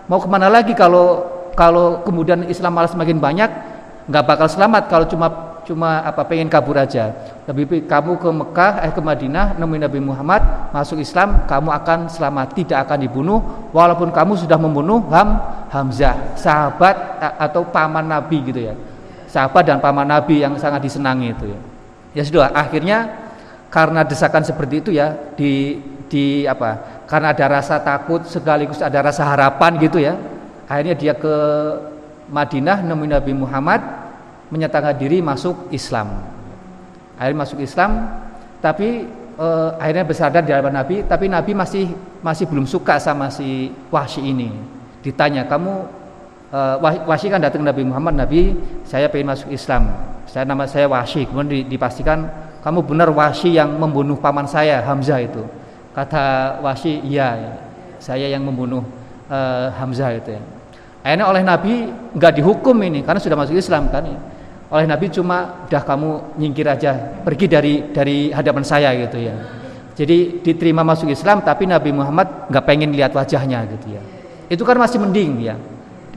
[0.09, 3.51] mau ke mana lagi kalau kalau kemudian Islam malah semakin banyak?
[4.09, 5.29] Nggak bakal selamat kalau cuma
[5.69, 7.12] cuma apa pengen kabur aja
[7.44, 12.57] lebih kamu ke Mekah eh ke Madinah nemuin Nabi Muhammad masuk Islam kamu akan selamat
[12.57, 18.78] tidak akan dibunuh walaupun kamu sudah membunuh Ham Hamzah, sahabat atau paman Nabi gitu ya.
[19.26, 21.61] Sahabat dan paman Nabi yang sangat disenangi itu ya.
[22.14, 23.11] Ya sudah, akhirnya
[23.74, 27.02] karena desakan seperti itu ya di di apa?
[27.11, 30.14] Karena ada rasa takut sekaligus ada rasa harapan gitu ya.
[30.70, 31.35] Akhirnya dia ke
[32.30, 33.83] Madinah nemuin Nabi Muhammad
[34.54, 36.34] menyatakan diri masuk Islam.
[37.18, 38.11] Akhirnya masuk Islam
[38.64, 39.05] tapi
[39.37, 41.92] eh, akhirnya bersandar di hadapan Nabi, tapi Nabi masih
[42.24, 44.48] masih belum suka sama si Wahsy ini.
[45.05, 45.72] Ditanya, "Kamu
[46.55, 48.57] eh, Wahsy kan datang Nabi Muhammad, Nabi,
[48.88, 49.92] saya pengen masuk Islam.
[50.24, 52.24] Saya nama saya Wahsy." Kemudian dipastikan,
[52.64, 55.44] "Kamu benar Wahsy yang membunuh paman saya, Hamzah itu."
[55.92, 57.59] Kata Wahsy, "Iya,
[58.00, 58.83] saya yang membunuh
[59.29, 60.42] eh, Hamzah itu ya."
[61.05, 61.85] Akhirnya oleh Nabi
[62.16, 64.09] nggak dihukum ini karena sudah masuk Islam kan.
[64.75, 69.35] Oleh Nabi cuma dah kamu nyingkir aja pergi dari dari hadapan saya gitu ya.
[69.95, 74.03] Jadi diterima masuk Islam tapi Nabi Muhammad nggak pengen lihat wajahnya gitu ya.
[74.51, 75.55] Itu kan masih mending ya.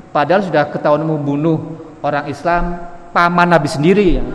[0.10, 2.82] Padahal sudah ketahuan membunuh orang Islam
[3.14, 4.26] paman Nabi sendiri ya.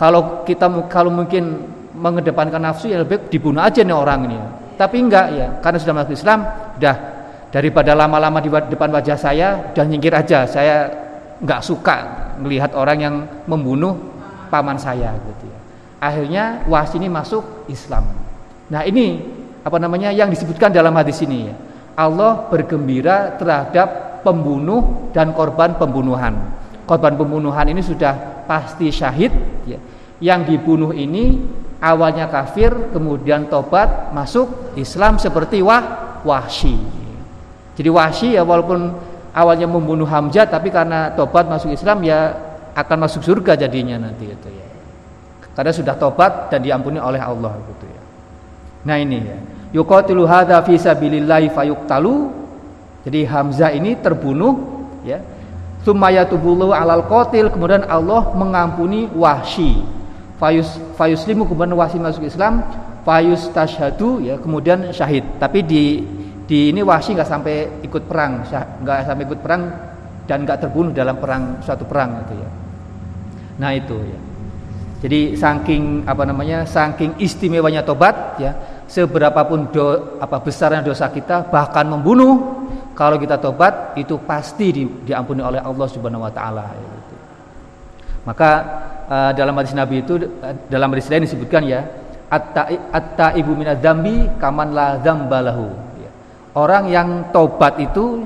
[0.00, 4.46] Kalau kita kalau mungkin mengedepankan nafsu ya lebih dibunuh aja nih orang ini ya.
[4.80, 5.46] tapi enggak ya.
[5.60, 6.48] Karena sudah masuk Islam
[6.80, 6.96] dah
[7.52, 11.05] daripada lama-lama di depan wajah saya dan nyingkir aja saya
[11.40, 11.96] nggak suka
[12.40, 13.96] melihat orang yang membunuh
[14.48, 15.58] paman saya gitu ya.
[16.00, 18.04] Akhirnya Was ini masuk Islam.
[18.68, 19.20] Nah, ini
[19.66, 21.54] apa namanya yang disebutkan dalam hadis ini ya.
[21.96, 26.36] Allah bergembira terhadap pembunuh dan korban pembunuhan.
[26.84, 29.32] Korban pembunuhan ini sudah pasti syahid
[29.64, 29.80] ya.
[30.22, 31.40] Yang dibunuh ini
[31.80, 36.76] awalnya kafir, kemudian tobat, masuk Islam seperti Wah Wahsy.
[37.76, 38.96] Jadi Wahsy ya walaupun
[39.36, 42.32] awalnya membunuh Hamzah tapi karena tobat masuk Islam ya
[42.72, 44.66] akan masuk surga jadinya nanti itu ya.
[45.52, 48.02] Karena sudah tobat dan diampuni oleh Allah gitu ya.
[48.88, 49.36] Nah ini ya.
[49.76, 52.32] Yuqatilu hadza fi sabilillahi fayuqtalu.
[53.04, 54.56] Jadi Hamzah ini terbunuh
[55.04, 55.20] ya.
[55.84, 59.80] Sumayatubulu alal qatil kemudian Allah mengampuni Wahsy.
[60.36, 62.60] Fayus fayuslimu kemudian Wahsy masuk Islam,
[63.06, 65.24] fayus tashhadu ya kemudian syahid.
[65.40, 65.84] Tapi di
[66.46, 68.46] di ini Wahsy nggak sampai ikut perang,
[68.86, 69.62] nggak sampai ikut perang
[70.30, 72.50] dan nggak terbunuh dalam perang suatu perang itu ya.
[73.58, 74.18] Nah itu ya.
[75.02, 78.54] Jadi saking apa namanya, saking istimewanya tobat ya,
[78.86, 82.62] seberapapun do, apa besarnya dosa kita, bahkan membunuh,
[82.94, 86.64] kalau kita tobat itu pasti di, diampuni oleh Allah Subhanahu Wa Taala.
[86.72, 87.14] Ya, gitu.
[88.22, 88.50] Maka
[89.10, 90.16] uh, dalam hadis Nabi itu
[90.70, 91.84] dalam hadis lain disebutkan ya,
[92.30, 95.85] atta ibu minadzambi kaman la dzambalahu
[96.56, 98.24] Orang yang tobat itu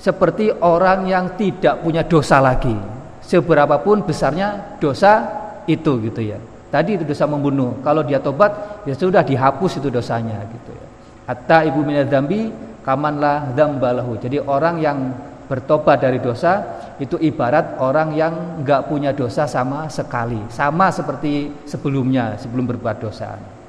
[0.00, 2.72] seperti orang yang tidak punya dosa lagi.
[3.20, 5.28] Seberapapun besarnya dosa
[5.68, 6.40] itu gitu ya.
[6.72, 7.76] Tadi itu dosa membunuh.
[7.84, 10.86] Kalau dia tobat ya sudah dihapus itu dosanya gitu ya.
[11.28, 12.48] Hatta ibu minadzambi
[12.80, 14.16] kamanlah dzambalahu.
[14.16, 14.98] Jadi orang yang
[15.44, 16.64] bertobat dari dosa
[16.96, 18.32] itu ibarat orang yang
[18.64, 23.59] nggak punya dosa sama sekali, sama seperti sebelumnya sebelum berbuat dosa.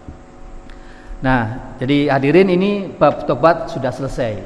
[1.22, 4.42] Nah, jadi hadirin ini bab tobat sudah selesai.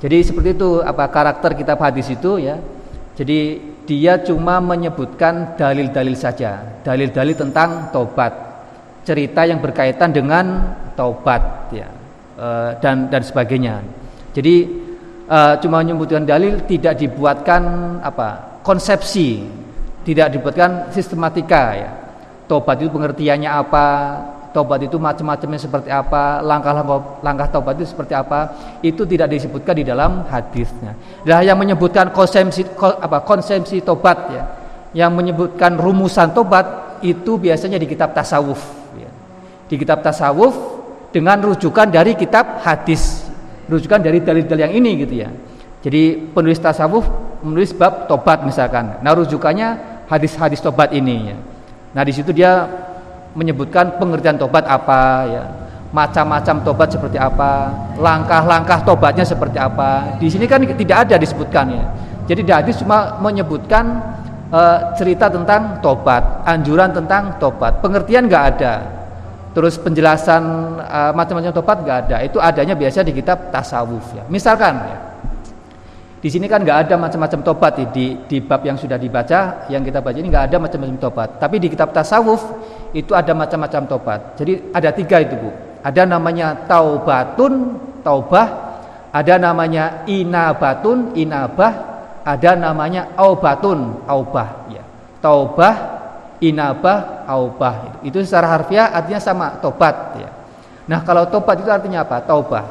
[0.00, 2.56] Jadi seperti itu apa karakter kitab hadis itu ya.
[3.12, 8.32] Jadi dia cuma menyebutkan dalil-dalil saja, dalil-dalil tentang tobat,
[9.04, 11.88] cerita yang berkaitan dengan tobat ya
[12.36, 13.82] e, dan dan sebagainya.
[14.32, 14.54] Jadi
[15.24, 17.62] e, cuma menyebutkan dalil, tidak dibuatkan
[18.00, 19.44] apa konsepsi,
[20.06, 21.90] tidak dibuatkan sistematika ya.
[22.48, 23.86] Tobat itu pengertiannya apa,
[24.58, 28.50] tobat itu macam-macamnya seperti apa, langkah-langkah langkah tobat itu seperti apa,
[28.82, 30.98] itu tidak disebutkan di dalam hadisnya.
[31.22, 34.42] Nah, yang menyebutkan konsepsi apa konsepsi tobat ya,
[34.98, 38.58] yang menyebutkan rumusan tobat itu biasanya di kitab tasawuf.
[38.98, 39.10] Ya.
[39.70, 40.58] Di kitab tasawuf
[41.14, 43.22] dengan rujukan dari kitab hadis,
[43.70, 45.30] rujukan dari dalil-dalil yang ini gitu ya.
[45.86, 47.06] Jadi penulis tasawuf
[47.46, 48.98] menulis bab tobat misalkan.
[48.98, 51.36] Nah rujukannya hadis-hadis tobat ini ya.
[51.94, 52.66] Nah di situ dia
[53.36, 55.44] menyebutkan pengertian tobat apa ya.
[55.88, 60.20] Macam-macam tobat seperti apa langkah-langkah tobatnya seperti apa.
[60.20, 61.84] Di sini kan tidak ada disebutkan ya.
[62.28, 64.04] Jadi hadis cuma menyebutkan
[64.52, 64.60] e,
[65.00, 67.80] cerita tentang tobat anjuran tentang tobat.
[67.80, 68.74] Pengertian nggak ada.
[69.56, 70.44] Terus penjelasan
[70.76, 72.16] e, macam-macam tobat nggak ada.
[72.20, 74.28] Itu adanya biasa di kitab tasawuf ya.
[74.28, 75.08] Misalkan ya
[76.18, 80.02] di sini kan nggak ada macam-macam tobat di di bab yang sudah dibaca, yang kita
[80.02, 81.28] baca ini nggak ada macam-macam tobat.
[81.38, 82.42] Tapi di kitab tasawuf
[82.96, 84.20] itu ada macam-macam tobat.
[84.40, 85.50] Jadi ada tiga itu bu.
[85.84, 88.68] Ada namanya taubatun, taubah.
[89.08, 91.72] Ada namanya inabatun, inabah.
[92.24, 94.68] Ada namanya aubatun, aubah.
[94.68, 94.84] Ya.
[95.24, 95.74] Taubah,
[96.44, 98.04] inabah, aubah.
[98.04, 99.96] Itu secara harfiah artinya sama tobat.
[100.20, 100.30] Ya.
[100.88, 102.20] Nah kalau tobat itu artinya apa?
[102.24, 102.64] Taubah.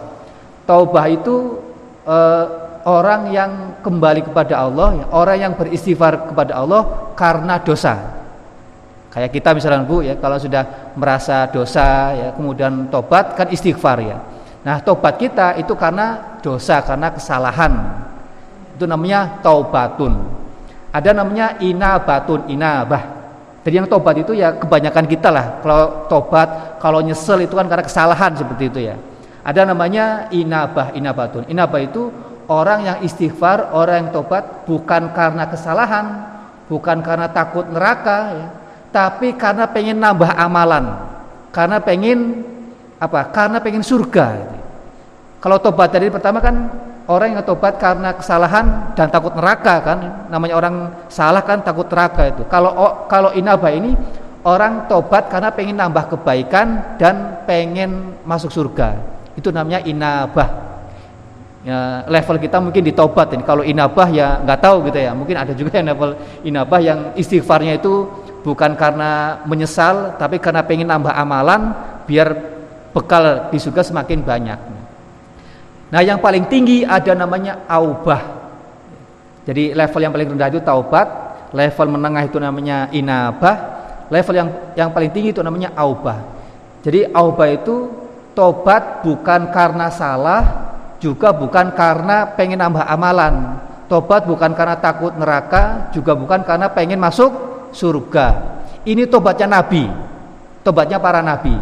[0.65, 1.61] Taubah itu
[2.05, 2.45] eh,
[2.87, 3.51] orang yang
[3.83, 8.16] kembali kepada Allah, ya, orang yang beristighfar kepada Allah karena dosa.
[9.07, 14.17] Kayak kita misalnya Bu ya, kalau sudah merasa dosa ya, kemudian tobat kan istighfar ya.
[14.67, 17.71] Nah, tobat kita itu karena dosa, karena kesalahan.
[18.75, 20.11] Itu namanya taubatun.
[20.91, 23.17] Ada namanya inabatun, inabah.
[23.63, 25.59] Jadi yang tobat itu ya kebanyakan kita lah.
[25.63, 28.95] Kalau tobat, kalau nyesel itu kan karena kesalahan seperti itu ya.
[29.43, 31.47] Ada namanya inabah, inabatun.
[31.47, 32.11] Inabah itu
[32.47, 36.05] orang yang istighfar, orang yang tobat bukan karena kesalahan,
[36.67, 38.47] bukan karena takut neraka ya,
[38.91, 40.85] tapi karena pengen nambah amalan.
[41.51, 42.43] Karena pengen
[42.97, 43.29] apa?
[43.33, 44.57] Karena pengen surga.
[45.37, 46.55] Kalau tobat dari pertama kan
[47.07, 49.97] orang yang tobat karena kesalahan dan takut neraka kan
[50.27, 50.75] namanya orang
[51.07, 53.95] salah kan takut neraka itu kalau kalau inabah ini
[54.43, 58.99] orang tobat karena pengen nambah kebaikan dan pengen masuk surga
[59.39, 60.49] itu namanya inabah
[61.63, 65.35] ya, level kita mungkin di tobat ini kalau inabah ya nggak tahu gitu ya mungkin
[65.39, 66.11] ada juga yang level
[66.43, 68.07] inabah yang istighfarnya itu
[68.41, 71.73] bukan karena menyesal tapi karena pengen nambah amalan
[72.05, 72.27] biar
[72.91, 74.59] bekal di surga semakin banyak
[75.87, 78.35] Nah yang paling tinggi ada namanya aubah.
[79.47, 81.07] Jadi level yang paling rendah itu taubat,
[81.55, 83.55] level menengah itu namanya inabah,
[84.11, 86.19] level yang yang paling tinggi itu namanya aubah.
[86.83, 87.87] Jadi aubah itu
[88.35, 90.43] tobat bukan karena salah,
[90.99, 93.63] juga bukan karena pengen nambah amalan.
[93.87, 97.31] Tobat bukan karena takut neraka, juga bukan karena pengen masuk
[97.77, 98.57] surga.
[98.89, 99.85] Ini tobatnya nabi,
[100.65, 101.53] tobatnya para nabi.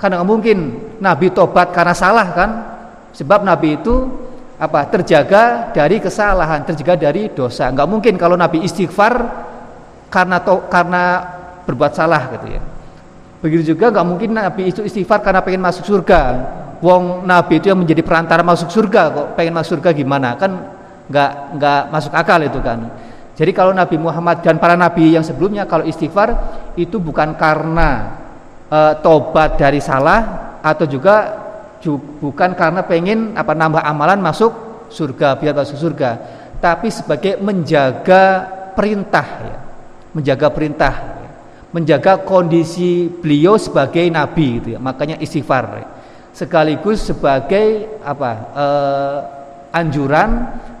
[0.00, 2.50] Karena mungkin nabi tobat karena salah kan,
[3.12, 4.08] Sebab Nabi itu
[4.56, 4.88] apa?
[4.88, 7.68] Terjaga dari kesalahan, terjaga dari dosa.
[7.68, 9.14] Enggak mungkin kalau Nabi istighfar
[10.08, 11.20] karena to, karena
[11.68, 12.62] berbuat salah gitu ya.
[13.44, 16.20] Begitu juga enggak mungkin Nabi itu istighfar karena pengen masuk surga.
[16.82, 20.34] Wong Nabi itu yang menjadi perantara masuk surga kok pengen masuk surga gimana?
[20.40, 20.56] Kan
[21.06, 22.88] enggak enggak masuk akal itu kan.
[23.42, 26.30] Jadi kalau Nabi Muhammad dan para nabi yang sebelumnya kalau istighfar
[26.78, 28.14] itu bukan karena
[28.70, 31.42] e, tobat dari salah atau juga
[32.22, 36.10] bukan karena pengen apa nambah amalan masuk surga biar masuk surga
[36.62, 38.46] tapi sebagai menjaga
[38.78, 39.58] perintah ya
[40.14, 41.30] menjaga perintah ya.
[41.74, 45.86] menjaga kondisi beliau sebagai nabi gitu ya makanya istighfar ya.
[46.30, 49.18] sekaligus sebagai apa eh,
[49.74, 50.30] anjuran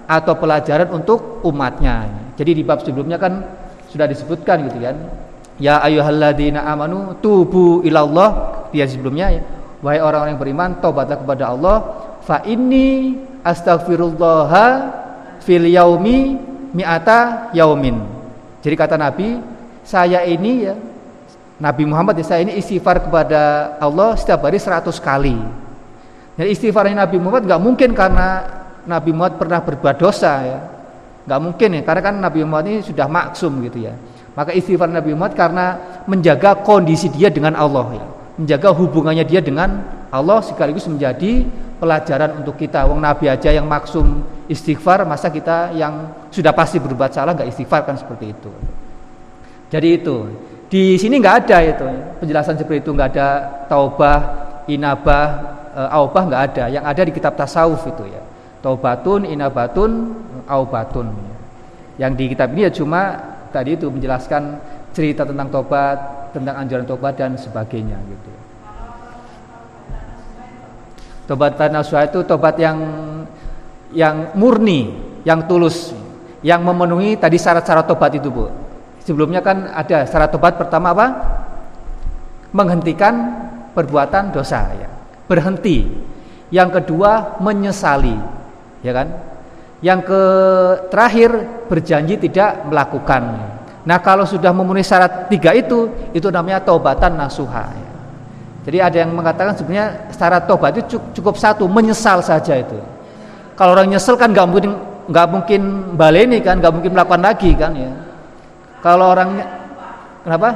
[0.06, 3.44] atau pelajaran untuk umatnya jadi di bab sebelumnya kan
[3.88, 4.96] sudah disebutkan gitu kan
[5.60, 9.42] ya ayyuhalladzina amanu tubu ilallah dia sebelumnya ya
[9.82, 11.76] Wahai orang-orang yang beriman, tobatlah kepada Allah.
[12.22, 14.50] Fa inni astaghfirullah
[15.42, 16.38] fil yaumi
[16.70, 17.98] mi'ata yaumin.
[18.62, 19.42] Jadi kata Nabi,
[19.82, 20.78] saya ini ya
[21.58, 25.34] Nabi Muhammad ya, saya ini istighfar kepada Allah setiap hari 100 kali.
[26.38, 30.60] Jadi istighfarnya Nabi Muhammad nggak mungkin karena Nabi Muhammad pernah berbuat dosa ya.
[31.22, 33.94] nggak mungkin ya, karena kan Nabi Muhammad ini sudah maksum gitu ya.
[34.34, 35.66] Maka istighfar Nabi Muhammad karena
[36.10, 41.44] menjaga kondisi dia dengan Allah ya menjaga hubungannya dia dengan Allah sekaligus menjadi
[41.80, 42.84] pelajaran untuk kita.
[42.88, 47.84] Wong Nabi aja yang maksum istighfar, masa kita yang sudah pasti berbuat salah nggak istighfar
[47.84, 48.50] kan seperti itu.
[49.72, 50.16] Jadi itu
[50.68, 51.86] di sini nggak ada itu
[52.20, 53.28] penjelasan seperti itu nggak ada
[53.68, 54.18] taubah,
[54.68, 55.26] inabah,
[55.72, 56.64] e, aubah nggak ada.
[56.72, 58.22] Yang ada di kitab tasawuf itu ya.
[58.62, 59.90] Taubatun, inabatun,
[60.46, 61.10] aubatun.
[61.98, 63.00] Yang di kitab ini ya cuma
[63.50, 64.56] tadi itu menjelaskan
[64.94, 68.30] cerita tentang tobat, tentang anjuran tobat dan sebagainya gitu.
[71.26, 72.78] Tobat nasuha itu tobat yang
[73.92, 74.90] yang murni,
[75.22, 75.92] yang tulus,
[76.40, 78.48] yang memenuhi tadi syarat-syarat tobat itu, Bu.
[79.02, 81.06] Sebelumnya kan ada syarat tobat pertama apa?
[82.54, 83.14] Menghentikan
[83.72, 84.88] perbuatan dosa ya.
[85.26, 86.10] Berhenti.
[86.52, 88.12] Yang kedua menyesali,
[88.82, 89.08] ya kan?
[89.82, 90.22] Yang ke
[90.94, 91.30] terakhir
[91.66, 93.22] berjanji tidak melakukan.
[93.82, 97.66] Nah kalau sudah memenuhi syarat tiga itu, itu namanya taubatan nasuha.
[97.66, 97.90] Ya.
[98.62, 102.78] Jadi ada yang mengatakan sebenarnya syarat tobat itu cukup satu, menyesal saja itu.
[103.58, 104.72] Kalau orang nyesel kan nggak mungkin
[105.10, 105.62] nggak mungkin
[105.98, 107.90] baleni kan, nggak mungkin melakukan lagi kan ya.
[108.78, 109.46] Kalau orangnya
[110.22, 110.48] kenapa?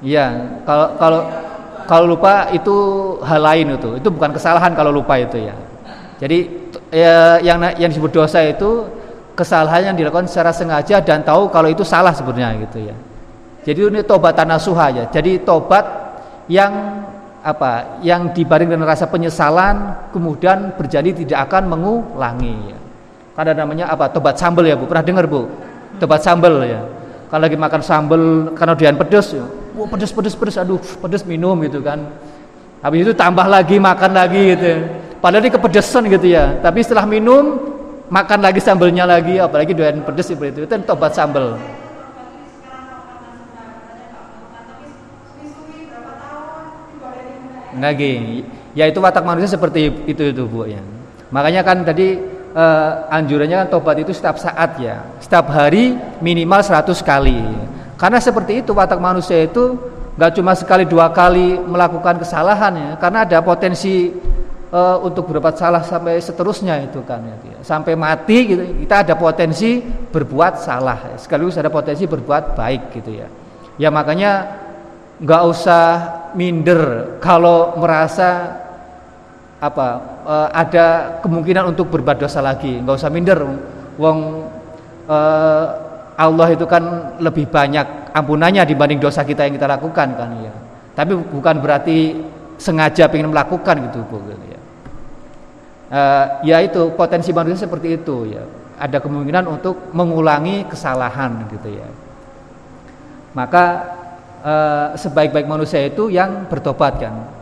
[0.00, 0.24] Iya,
[0.64, 1.20] kalau kalau
[1.84, 2.76] kalau lupa itu
[3.20, 5.56] hal lain itu, itu bukan kesalahan kalau lupa itu ya.
[6.16, 6.65] Jadi
[6.96, 8.88] ya, yang yang disebut dosa itu
[9.36, 12.96] kesalahan yang dilakukan secara sengaja dan tahu kalau itu salah sebenarnya gitu ya.
[13.68, 15.04] Jadi ini tobat nasuha ya.
[15.12, 15.84] Jadi tobat
[16.48, 17.04] yang
[17.44, 18.00] apa?
[18.00, 22.78] Yang dibaring dengan rasa penyesalan kemudian berjanji tidak akan mengulangi ya.
[23.36, 24.08] Ada namanya apa?
[24.08, 24.88] Tobat sambel ya, Bu.
[24.88, 25.44] Pernah dengar, Bu?
[26.00, 26.80] Tobat sambel ya.
[27.28, 28.22] Kalau lagi makan sambel
[28.56, 29.44] karena dian pedes ya.
[29.76, 32.00] Wah, pedes pedes pedes aduh, pedes minum gitu kan.
[32.80, 34.72] Habis itu tambah lagi makan lagi gitu.
[35.20, 36.58] Padahal dia kepedesan gitu ya.
[36.60, 37.58] Tapi setelah minum
[38.06, 40.60] makan lagi sambelnya lagi apalagi doyan pedes seperti itu.
[40.66, 41.58] Itu tobat sambel.
[47.76, 48.40] Lagi
[48.72, 50.80] ya itu watak manusia seperti itu itu bu ya.
[51.28, 52.16] Makanya kan tadi
[52.56, 55.04] uh, anjurannya kan tobat itu setiap saat ya.
[55.20, 55.92] Setiap hari
[56.24, 57.40] minimal 100 kali.
[58.00, 59.76] Karena seperti itu watak manusia itu
[60.16, 62.90] nggak cuma sekali dua kali melakukan kesalahan ya.
[62.96, 64.08] Karena ada potensi
[64.72, 67.58] uh, untuk berbuat salah sampai seterusnya itu kan ya, ya.
[67.62, 71.16] sampai mati gitu kita ada potensi berbuat salah ya.
[71.20, 73.28] sekaligus ada potensi berbuat baik gitu ya.
[73.76, 74.64] Ya makanya
[75.20, 75.84] nggak usah
[76.32, 78.56] minder kalau merasa
[79.56, 79.86] apa
[80.24, 82.80] uh, ada kemungkinan untuk berbuat dosa lagi.
[82.80, 83.40] Nggak usah minder.
[83.96, 84.48] Wong
[85.08, 85.64] uh,
[86.16, 90.52] Allah itu kan lebih banyak ampunannya dibanding dosa kita yang kita lakukan kan ya.
[90.96, 92.16] Tapi bukan berarti
[92.56, 94.45] sengaja ingin melakukan gitu bu gitu
[95.96, 98.44] uh, ya itu potensi manusia seperti itu ya
[98.76, 101.88] ada kemungkinan untuk mengulangi kesalahan gitu ya
[103.32, 103.64] maka
[104.44, 107.36] uh, sebaik-baik manusia itu yang bertobat kan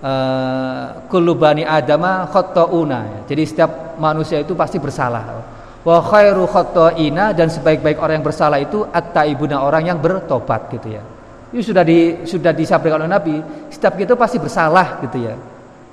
[0.00, 3.28] Eh, kulubani adama khotouna.
[3.28, 5.44] Jadi setiap manusia itu pasti bersalah.
[5.84, 11.04] Wa khairu khotoina dan sebaik-baik orang yang bersalah itu at-taibuna orang yang bertobat gitu ya.
[11.52, 13.36] Ini sudah di sudah disampaikan oleh Nabi,
[13.68, 15.36] setiap kita pasti bersalah gitu ya.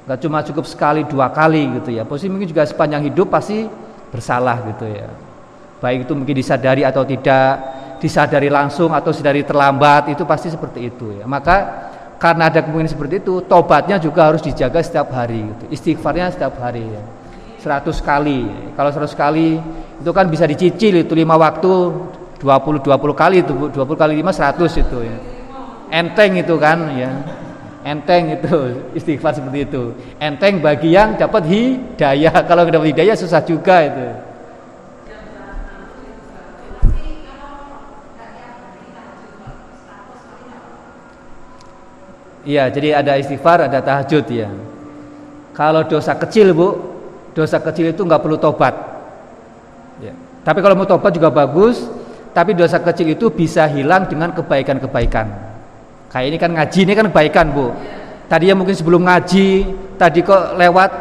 [0.07, 2.07] Gak cuma cukup sekali dua kali gitu ya.
[2.07, 3.67] Posisi mungkin juga sepanjang hidup pasti
[4.07, 5.11] bersalah gitu ya.
[5.83, 7.53] Baik itu mungkin disadari atau tidak,
[7.99, 11.27] disadari langsung atau disadari terlambat itu pasti seperti itu ya.
[11.27, 11.87] Maka
[12.17, 15.63] karena ada kemungkinan seperti itu tobatnya juga harus dijaga setiap hari gitu.
[15.69, 17.03] istighfarnya setiap hari ya.
[17.61, 18.47] 100 kali
[18.79, 19.59] kalau 100 kali
[19.99, 21.73] itu kan bisa dicicil itu lima waktu
[22.39, 25.17] 20 20 kali itu 20 kali 5 100 itu ya
[25.89, 27.11] enteng itu kan ya
[27.87, 28.55] enteng itu
[28.91, 34.07] istighfar seperti itu enteng bagi yang dapat hidayah kalau dapat hidayah susah juga itu
[42.47, 44.47] Iya, jadi ada istighfar, ada tahajud ya.
[45.51, 46.79] Kalau dosa kecil bu,
[47.35, 48.71] dosa kecil itu nggak perlu tobat.
[49.99, 50.15] Ya.
[50.47, 51.83] Tapi kalau mau tobat juga bagus.
[52.31, 55.56] Tapi dosa kecil itu bisa hilang dengan kebaikan-kebaikan.
[56.07, 57.71] Kayak ini kan ngaji ini kan kebaikan bu.
[58.27, 59.47] Tadi ya mungkin sebelum ngaji,
[59.95, 60.91] tadi kok lewat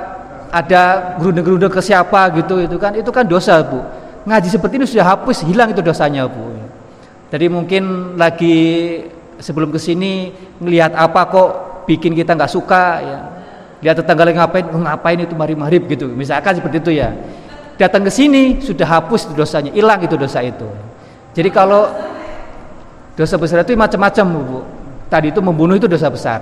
[0.50, 3.82] ada gerundeng-gerundeng ke siapa gitu itu kan itu kan dosa bu.
[4.26, 6.54] Ngaji seperti ini sudah hapus hilang itu dosanya bu.
[7.30, 8.56] Jadi mungkin lagi
[9.38, 10.32] sebelum ke sini
[10.62, 11.50] ngelihat apa kok
[11.86, 13.18] bikin kita nggak suka ya
[13.84, 17.12] lihat tetangga lagi ngapain oh, ngapain itu mari marib gitu misalkan seperti itu ya
[17.76, 20.66] datang ke sini sudah hapus dosanya hilang itu dosa itu
[21.36, 21.86] jadi kalau
[23.14, 24.60] dosa besar itu macam-macam bu
[25.06, 26.40] tadi itu membunuh itu dosa besar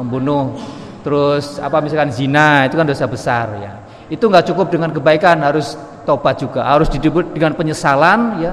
[0.00, 0.56] membunuh
[1.04, 3.72] terus apa misalkan zina itu kan dosa besar ya
[4.08, 8.52] itu nggak cukup dengan kebaikan harus tobat juga harus didebut dengan penyesalan ya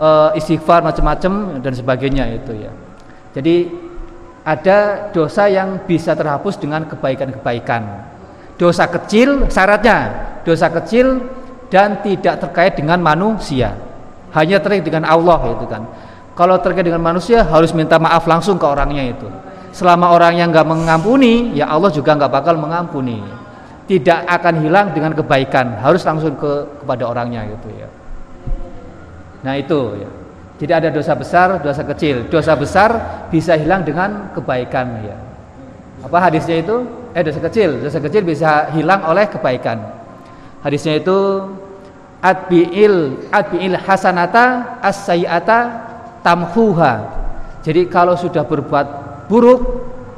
[0.00, 2.72] uh, istighfar macam-macam dan sebagainya itu ya.
[3.36, 3.68] Jadi
[4.42, 8.08] ada dosa yang bisa terhapus dengan kebaikan-kebaikan.
[8.56, 11.20] Dosa kecil syaratnya dosa kecil
[11.68, 13.76] dan tidak terkait dengan manusia.
[14.32, 15.84] Hanya terkait dengan Allah itu kan.
[16.40, 19.28] Kalau terkait dengan manusia harus minta maaf langsung ke orangnya itu.
[19.76, 23.20] Selama orang yang nggak mengampuni, ya Allah juga nggak bakal mengampuni.
[23.84, 27.92] Tidak akan hilang dengan kebaikan, harus langsung ke kepada orangnya gitu ya.
[29.44, 30.08] Nah itu ya.
[30.64, 32.24] Jadi ada dosa besar, dosa kecil.
[32.32, 32.90] Dosa besar
[33.28, 35.20] bisa hilang dengan kebaikan ya.
[36.08, 36.88] Apa hadisnya itu?
[37.12, 39.76] Eh dosa kecil, dosa kecil bisa hilang oleh kebaikan.
[40.64, 41.52] Hadisnya itu
[42.24, 45.04] adbiil adbiil hasanata as
[46.20, 47.20] tamhuha.
[47.60, 48.86] Jadi kalau sudah berbuat
[49.28, 49.60] buruk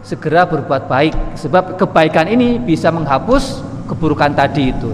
[0.03, 4.92] segera berbuat baik sebab kebaikan ini bisa menghapus keburukan tadi itu.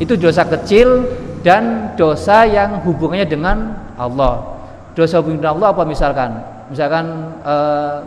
[0.00, 1.04] Itu dosa kecil
[1.44, 3.56] dan dosa yang hubungannya dengan
[3.96, 4.56] Allah.
[4.96, 6.30] Dosa hubungannya Allah apa misalkan?
[6.68, 7.04] Misalkan
[7.44, 7.98] eh,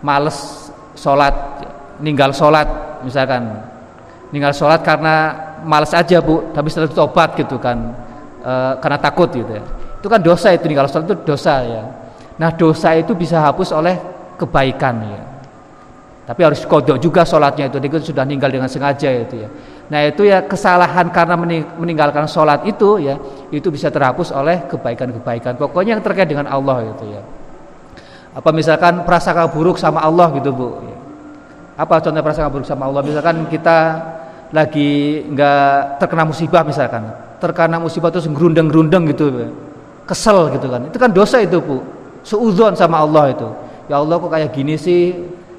[0.00, 1.34] males sholat,
[2.00, 2.68] ninggal sholat,
[3.04, 3.60] misalkan
[4.32, 7.92] ninggal sholat karena males aja bu, tapi setelah tobat gitu kan,
[8.42, 9.64] eh, karena takut gitu ya.
[10.02, 11.82] Itu kan dosa itu ninggal sholat itu dosa ya.
[12.42, 13.94] Nah dosa itu bisa hapus oleh
[14.34, 15.22] kebaikan ya.
[16.26, 19.48] Tapi harus kodok juga sholatnya itu, dia sudah ninggal dengan sengaja itu ya.
[19.86, 21.38] Nah itu ya kesalahan karena
[21.78, 23.14] meninggalkan sholat itu ya
[23.54, 25.54] itu bisa terhapus oleh kebaikan-kebaikan.
[25.54, 27.22] Pokoknya yang terkait dengan Allah itu ya.
[28.34, 30.82] Apa misalkan prasangka buruk sama Allah gitu bu?
[31.78, 33.06] Apa contoh prasangka buruk sama Allah?
[33.06, 33.78] Misalkan kita
[34.50, 37.06] lagi nggak terkena musibah misalkan,
[37.38, 39.48] terkena musibah terus gerundeng-gerundeng gitu, ya.
[40.12, 40.84] Kesel gitu kan?
[40.92, 41.80] Itu kan dosa itu bu.
[42.20, 43.48] Suudzon sama Allah itu.
[43.88, 45.16] Ya Allah kok kayak gini sih?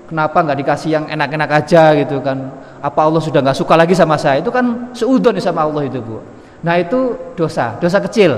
[0.08, 2.64] Kenapa nggak dikasih yang enak-enak aja gitu kan?
[2.84, 6.20] apa Allah sudah nggak suka lagi sama saya itu kan seudon sama Allah itu bu
[6.60, 8.36] nah itu dosa dosa kecil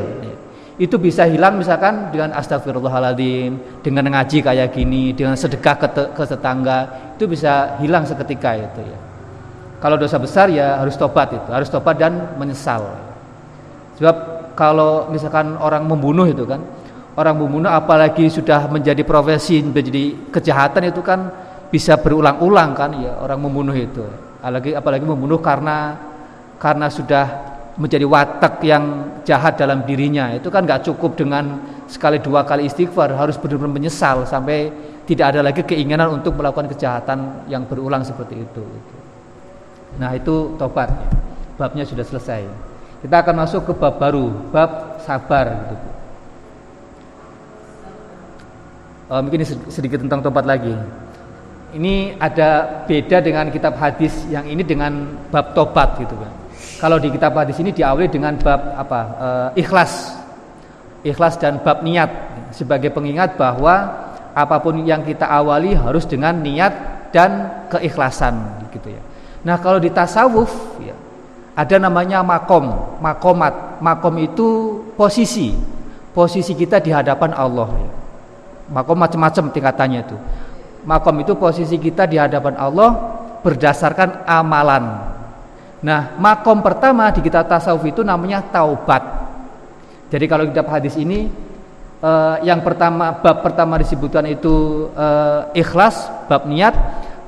[0.78, 6.78] itu bisa hilang misalkan dengan astagfirullahaladzim dengan ngaji kayak gini dengan sedekah ke, ke tetangga
[7.18, 9.00] itu bisa hilang seketika itu ya
[9.82, 12.86] kalau dosa besar ya harus tobat itu harus tobat dan menyesal
[13.98, 16.64] sebab kalau misalkan orang membunuh itu kan
[17.20, 21.32] orang membunuh apalagi sudah menjadi profesi menjadi kejahatan itu kan
[21.70, 24.04] bisa berulang-ulang kan ya orang membunuh itu.
[24.40, 26.00] Apalagi apalagi membunuh karena
[26.56, 27.26] karena sudah
[27.76, 28.84] menjadi watak yang
[29.28, 30.32] jahat dalam dirinya.
[30.32, 34.74] Itu kan nggak cukup dengan sekali dua kali istighfar harus benar-benar menyesal sampai
[35.06, 38.66] tidak ada lagi keinginan untuk melakukan kejahatan yang berulang seperti itu
[40.02, 40.92] nah itu tobat
[41.56, 42.42] babnya sudah selesai
[43.06, 45.88] kita akan masuk ke bab baru bab sabar gitu
[49.14, 50.74] oh, mungkin sedikit tentang tobat lagi
[51.78, 56.46] ini ada beda dengan kitab hadis yang ini dengan bab tobat gitu kan
[56.76, 59.00] kalau di kitab hadis ini diawali dengan bab apa?
[59.16, 59.28] E,
[59.64, 60.22] ikhlas.
[61.06, 62.10] Ikhlas dan bab niat
[62.52, 66.74] sebagai pengingat bahwa apa pun yang kita awali harus dengan niat
[67.16, 68.36] dan keikhlasan
[68.76, 69.02] gitu ya.
[69.48, 70.52] Nah, kalau di tasawuf
[70.84, 70.98] ya
[71.56, 73.80] ada namanya makom, makomat.
[73.80, 74.48] Makom itu
[75.00, 75.56] posisi.
[76.12, 77.72] Posisi kita di hadapan Allah.
[78.72, 80.18] Makom macam-macam tingkatannya itu.
[80.84, 82.92] Makom itu posisi kita di hadapan Allah
[83.42, 85.16] berdasarkan amalan
[85.86, 89.06] Nah, makom pertama di kitab tasawuf itu namanya taubat.
[90.10, 91.30] Jadi kalau kitab hadis ini
[92.02, 96.74] eh, yang pertama bab pertama disebutkan itu eh, ikhlas, bab niat.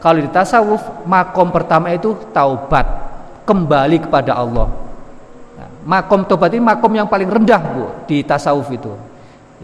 [0.01, 3.06] Kalau di tasawuf makom pertama itu taubat,
[3.47, 4.67] kembali kepada Allah.
[5.55, 8.91] Nah, makom taubat ini makom yang paling rendah bu di tasawuf itu.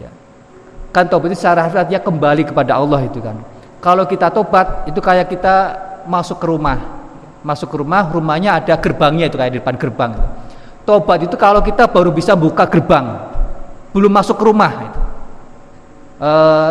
[0.00, 0.08] Ya.
[0.88, 3.36] Kan taubat itu secara harfiahnya kembali kepada Allah itu kan.
[3.84, 5.76] Kalau kita tobat itu kayak kita
[6.08, 7.04] masuk ke rumah
[7.44, 10.12] masuk ke rumah rumahnya ada gerbangnya itu kayak di depan gerbang
[10.88, 13.20] tobat itu kalau kita baru bisa buka gerbang
[13.94, 15.00] belum masuk ke rumah itu.
[16.18, 16.70] Uh,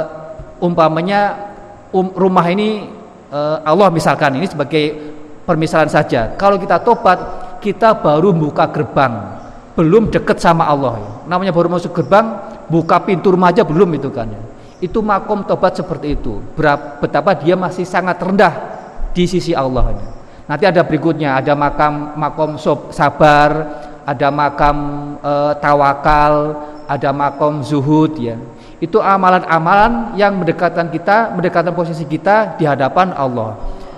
[0.60, 1.52] umpamanya
[1.96, 2.88] um, rumah ini
[3.32, 5.13] uh, Allah misalkan ini sebagai
[5.44, 7.20] permisalan saja kalau kita tobat
[7.60, 9.40] kita baru buka gerbang
[9.74, 11.12] belum dekat sama Allah ya.
[11.28, 12.40] namanya baru masuk gerbang
[12.70, 14.30] buka pintu rumah aja belum itu kan
[14.84, 16.44] itu makom tobat seperti itu
[17.00, 18.74] betapa dia masih sangat rendah
[19.14, 19.94] di sisi Allah.
[20.44, 22.60] Nanti ada berikutnya, ada makam makom
[22.92, 23.52] sabar,
[24.04, 24.78] ada makam
[25.24, 25.34] e,
[25.64, 26.36] tawakal,
[26.90, 28.36] ada makom zuhud ya.
[28.84, 33.56] Itu amalan-amalan yang mendekatkan kita, mendekatkan posisi kita di hadapan Allah.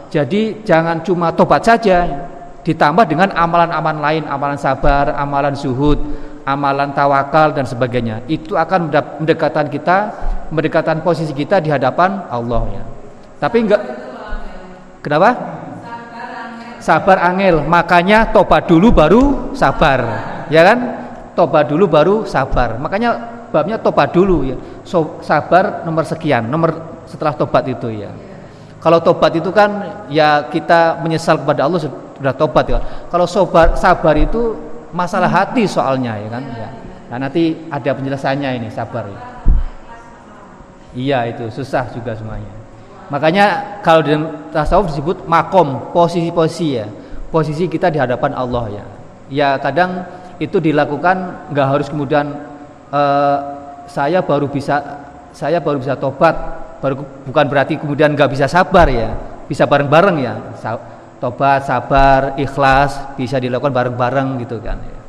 [0.10, 2.28] Jadi jangan cuma tobat saja,
[2.62, 5.97] ditambah dengan amalan-amalan lain, amalan sabar, amalan zuhud,
[6.45, 8.24] amalan tawakal dan sebagainya.
[8.30, 9.97] Itu akan mendekatkan kita,
[10.53, 12.84] mendekatkan posisi kita di hadapan Allah ya.
[13.41, 13.82] Tapi enggak
[15.06, 15.62] Kenapa?
[16.86, 19.24] sabar angel makanya tobat dulu baru
[19.58, 20.06] sabar
[20.53, 20.78] ya kan
[21.34, 23.18] tobat dulu baru sabar makanya
[23.49, 28.14] babnya tobat dulu ya so, sabar nomor sekian nomor setelah tobat itu ya
[28.86, 29.81] kalau tobat itu kan
[30.13, 32.77] ya kita menyesal kepada Allah sudah tobat ya
[33.09, 34.53] kalau sabar sabar itu
[34.93, 36.69] masalah hati soalnya ya kan ya
[37.09, 39.21] nah nanti ada penjelasannya ini sabar ya.
[40.93, 42.65] iya itu susah juga semuanya
[43.13, 44.17] Makanya kalau di
[44.49, 46.88] tasawuf disebut makom, posisi-posisi ya.
[47.29, 48.86] Posisi kita di hadapan Allah ya.
[49.29, 50.05] Ya kadang
[50.41, 52.33] itu dilakukan nggak harus kemudian
[52.89, 53.38] uh,
[53.86, 54.81] saya baru bisa
[55.36, 56.33] saya baru bisa tobat,
[57.26, 59.13] bukan berarti kemudian nggak bisa sabar ya.
[59.45, 60.34] Bisa bareng-bareng ya.
[61.15, 64.99] Tobat, sabar, ikhlas bisa dilakukan bareng-bareng gitu kan ya.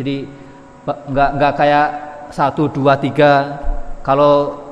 [0.00, 0.14] Jadi
[0.84, 1.88] nggak nggak kayak
[2.28, 3.62] satu dua tiga
[4.04, 4.64] kalau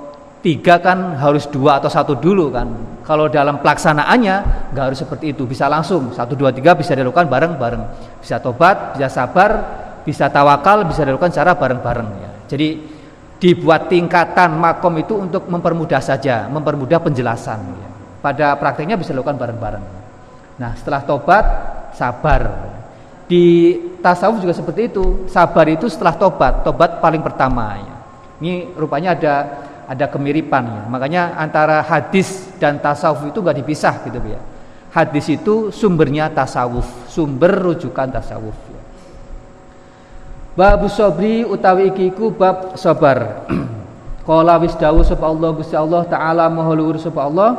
[0.42, 2.68] tiga kan harus dua atau satu dulu kan
[3.06, 4.36] kalau dalam pelaksanaannya
[4.74, 7.82] nggak harus seperti itu bisa langsung satu dua tiga bisa dilakukan bareng bareng
[8.18, 9.50] bisa tobat bisa sabar
[10.02, 12.68] bisa tawakal bisa dilakukan secara bareng bareng ya jadi
[13.42, 17.58] dibuat tingkatan makom itu untuk mempermudah saja mempermudah penjelasan
[18.22, 19.84] pada prakteknya bisa dilakukan bareng bareng
[20.62, 21.44] nah setelah tobat
[21.98, 22.70] sabar
[23.26, 27.96] di tasawuf juga seperti itu sabar itu setelah tobat tobat paling pertama ya.
[28.38, 29.34] ini rupanya ada
[29.92, 30.82] ada kemiripan ya.
[30.88, 34.40] Makanya antara hadis dan tasawuf itu nggak dipisah gitu ya.
[34.92, 38.71] Hadis itu sumbernya tasawuf, sumber rujukan tasawuf.
[40.56, 40.76] Ya.
[40.76, 43.48] Bab sobri utawi ikiku bab sabar.
[44.28, 47.50] Qala wis dawuh sapa Allah Gusti Allah taala maha luhur sapa Allah.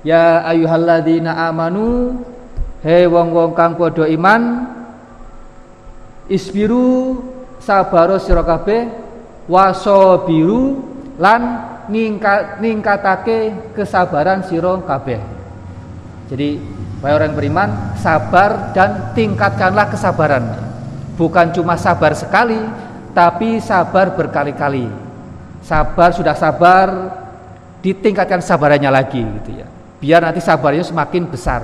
[0.00, 2.16] Ya ayyuhalladzina amanu
[2.80, 4.64] he wong-wong kang padha iman
[6.24, 7.20] isbiru
[7.60, 8.88] sabaro sira kabeh
[9.44, 10.80] wasabiru
[11.20, 15.20] lan ningkat ningkatake kesabaran sira kabeh.
[16.32, 20.44] Jadi Wahai orang beriman, sabar dan tingkatkanlah kesabaran.
[21.20, 22.56] Bukan cuma sabar sekali,
[23.12, 24.88] tapi sabar berkali-kali.
[25.60, 26.88] Sabar sudah sabar,
[27.84, 29.68] ditingkatkan sabarannya lagi gitu ya.
[30.00, 31.60] Biar nanti sabarnya semakin besar.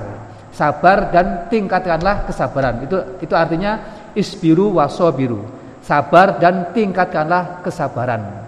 [0.52, 2.84] Sabar dan tingkatkanlah kesabaran.
[2.84, 3.80] Itu itu artinya
[4.12, 5.40] isbiru wasobiru.
[5.80, 8.44] Sabar dan tingkatkanlah kesabaran.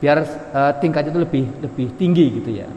[0.00, 0.24] Biar
[0.56, 2.68] uh, tingkatnya itu lebih lebih tinggi gitu ya.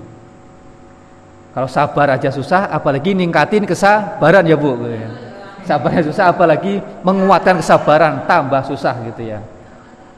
[1.55, 4.75] Kalau sabar aja susah, apalagi ningkatin kesabaran ya bu.
[5.63, 9.39] Sabarnya susah, apalagi menguatkan kesabaran tambah susah gitu ya.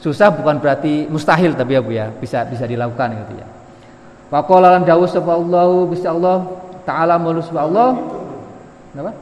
[0.01, 3.47] Susah bukan berarti mustahil tapi ya bu ya, bisa bisa dilakukan gitu ya.
[4.29, 6.49] Faqala lan dawuh sapa Allah Gusti Allah
[6.85, 7.93] taala mulus Allah.
[8.93, 9.13] Kenapa?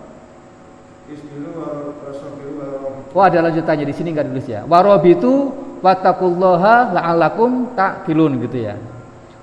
[3.13, 4.63] Oh ada lanjutannya di sini enggak ditulis ya.
[4.65, 5.51] Warobitu
[5.84, 8.76] wattaqullaha la'allakum ta'qilun gitu ya.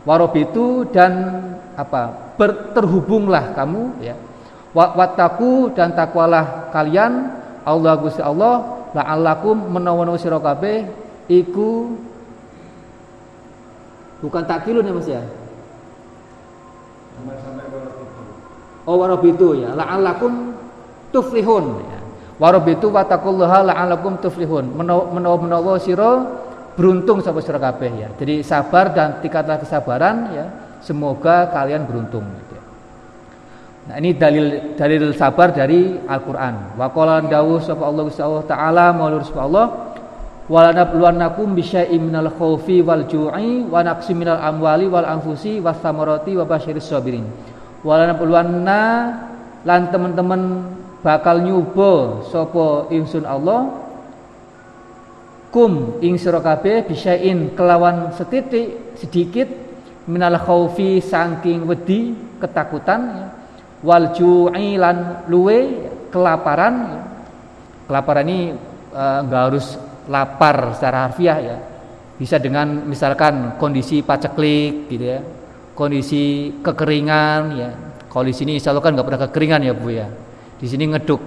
[0.08, 1.44] Warobitu dan
[1.76, 4.16] apa ber, terhubunglah kamu ya
[4.74, 7.30] wattaku dan takwalah kalian
[7.66, 10.86] Allah Gusti Allah la'allakum menawa sira kabeh
[11.30, 11.94] iku
[14.20, 15.22] bukan takilun ya Mas ya?
[18.88, 19.76] Oh warabitu ya.
[19.76, 20.56] La'allakum
[21.12, 21.98] tuflihun ya.
[22.40, 24.72] Warabitu wattaqullaha la'allakum tuflihun.
[24.72, 26.24] Menawa menawa sira
[26.74, 28.08] beruntung sapa sira kabeh ya.
[28.16, 30.46] Jadi sabar dan tingkatlah kesabaran ya.
[30.80, 32.24] Semoga kalian beruntung.
[32.24, 32.49] Ya.
[33.90, 36.78] Nah ini dalil dalil sabar dari Al-Quran.
[36.78, 39.66] Wa qala dawuh sapa Allah Allah taala maulur sapa Allah
[40.46, 46.38] wala nabluwannakum bisyai'im minal khaufi wal ju'i wa naqsim minal amwali wal anfusi was samarati
[46.38, 47.26] wa basyiris sabirin.
[47.82, 48.80] Wala nabluwanna
[49.66, 50.70] lan teman-teman
[51.02, 53.74] bakal nyuba sapa ingsun Allah
[55.50, 59.50] kum ing sira kabeh bisyai'in kelawan setitik sedikit
[60.06, 63.39] minal khaufi saking wedi ketakutan ya.
[63.84, 66.74] Wal ju'i lan luwe kelaparan.
[66.76, 67.00] Ya.
[67.90, 68.54] kelaparan ini
[68.94, 69.66] enggak uh, harus
[70.06, 71.56] lapar secara harfiah ya.
[72.20, 75.20] Bisa dengan misalkan kondisi paceklik gitu ya.
[75.74, 77.70] Kondisi kekeringan ya.
[78.10, 80.06] Kalau di sini insya Allah kan nggak pernah kekeringan ya bu ya.
[80.60, 81.22] Di sini ngeduk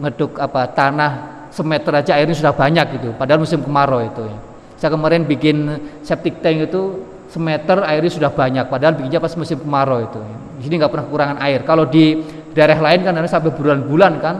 [0.00, 1.12] ngeduk apa tanah
[1.50, 3.12] semeter aja airnya sudah banyak gitu.
[3.18, 4.38] Padahal musim kemarau itu ya.
[4.80, 5.56] Saya kemarin bikin
[6.00, 8.64] septic tank itu semeter airnya sudah banyak.
[8.70, 10.20] Padahal bikinnya pas musim kemarau itu
[10.60, 11.64] di sini nggak pernah kekurangan air.
[11.64, 12.20] Kalau di
[12.52, 14.36] daerah lain kan ada sampai bulan-bulan kan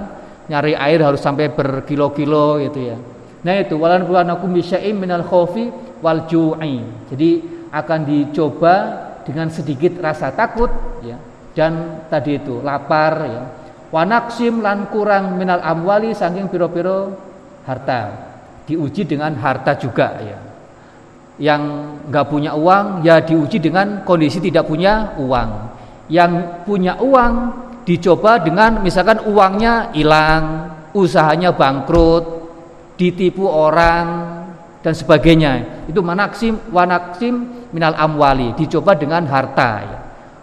[0.52, 3.00] nyari air harus sampai berkilo-kilo gitu ya.
[3.40, 5.72] Nah itu walan aku bisya'im minal khofi
[6.04, 6.84] wal ju'i.
[7.08, 7.30] Jadi
[7.72, 8.74] akan dicoba
[9.24, 10.68] dengan sedikit rasa takut
[11.00, 11.16] ya.
[11.56, 13.42] Dan tadi itu lapar ya.
[13.88, 17.16] Wanaksim lan kurang minal amwali saking piro-piro
[17.64, 18.28] harta.
[18.68, 20.38] Diuji dengan harta juga ya.
[21.40, 21.62] Yang
[22.12, 25.79] nggak punya uang ya diuji dengan kondisi tidak punya uang.
[26.10, 27.34] Yang punya uang
[27.86, 32.50] dicoba dengan misalkan uangnya hilang, usahanya bangkrut,
[32.98, 34.06] ditipu orang
[34.82, 35.86] dan sebagainya.
[35.86, 39.98] Itu manaksim wanaksim minal amwali, dicoba dengan harta ya.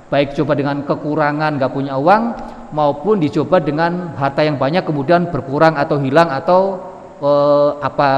[0.07, 2.23] Baik coba dengan kekurangan nggak punya uang
[2.71, 6.79] maupun dicoba dengan harta yang banyak kemudian berkurang atau hilang atau
[7.19, 8.11] eh, apa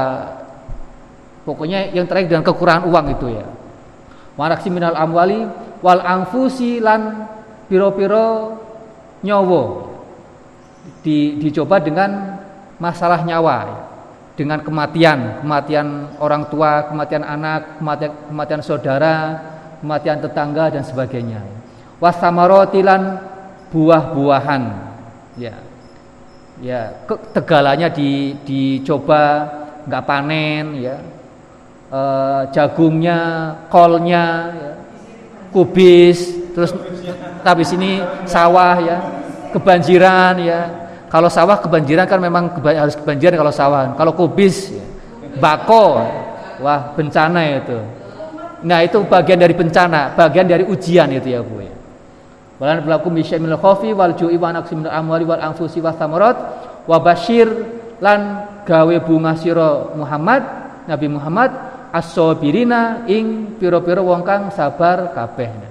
[1.50, 3.46] Pokoknya yang terakhir dengan kekurangan uang itu ya.
[4.36, 5.48] Waraksi minal amwali
[5.80, 7.26] wal anfusi lan
[7.70, 8.58] piro-piro
[9.22, 9.86] nyowo.
[11.00, 12.40] Di, dicoba dengan
[12.80, 13.78] masalah nyawa ya.
[14.34, 19.16] dengan kematian, kematian orang tua, kematian anak, kematian, kematian saudara,
[19.84, 21.44] kematian tetangga dan sebagainya.
[22.00, 23.20] Wasamarotilan
[23.68, 24.62] buah-buahan,
[25.36, 25.60] ya,
[26.64, 26.96] ya,
[27.36, 29.44] tegalanya di, dicoba
[29.84, 30.96] nggak panen, ya,
[31.92, 33.20] uh, jagungnya,
[33.68, 34.24] kolnya,
[34.56, 34.72] ya,
[35.52, 36.72] kubis, terus
[37.42, 38.98] tapi sini sawah ya,
[39.52, 40.60] kebanjiran ya.
[41.10, 43.98] Kalau sawah kebanjiran kan memang keba harus kebanjiran kalau sawah.
[43.98, 44.84] Kalau kubis, ya,
[45.42, 46.00] bako,
[46.62, 47.78] wah bencana itu.
[48.60, 51.74] Nah itu bagian dari bencana, bagian dari ujian itu ya bu ya.
[52.60, 56.36] Walan berlaku misyamil khofi wal ju'i wa naqsim amwali wal anfusi wa thamarat
[56.84, 57.48] wa bashir
[58.04, 60.44] lan gawe bunga sira Muhammad
[60.84, 61.50] Nabi Muhammad
[61.88, 65.69] as-sabirina ing piro-piro wong kang sabar kabeh.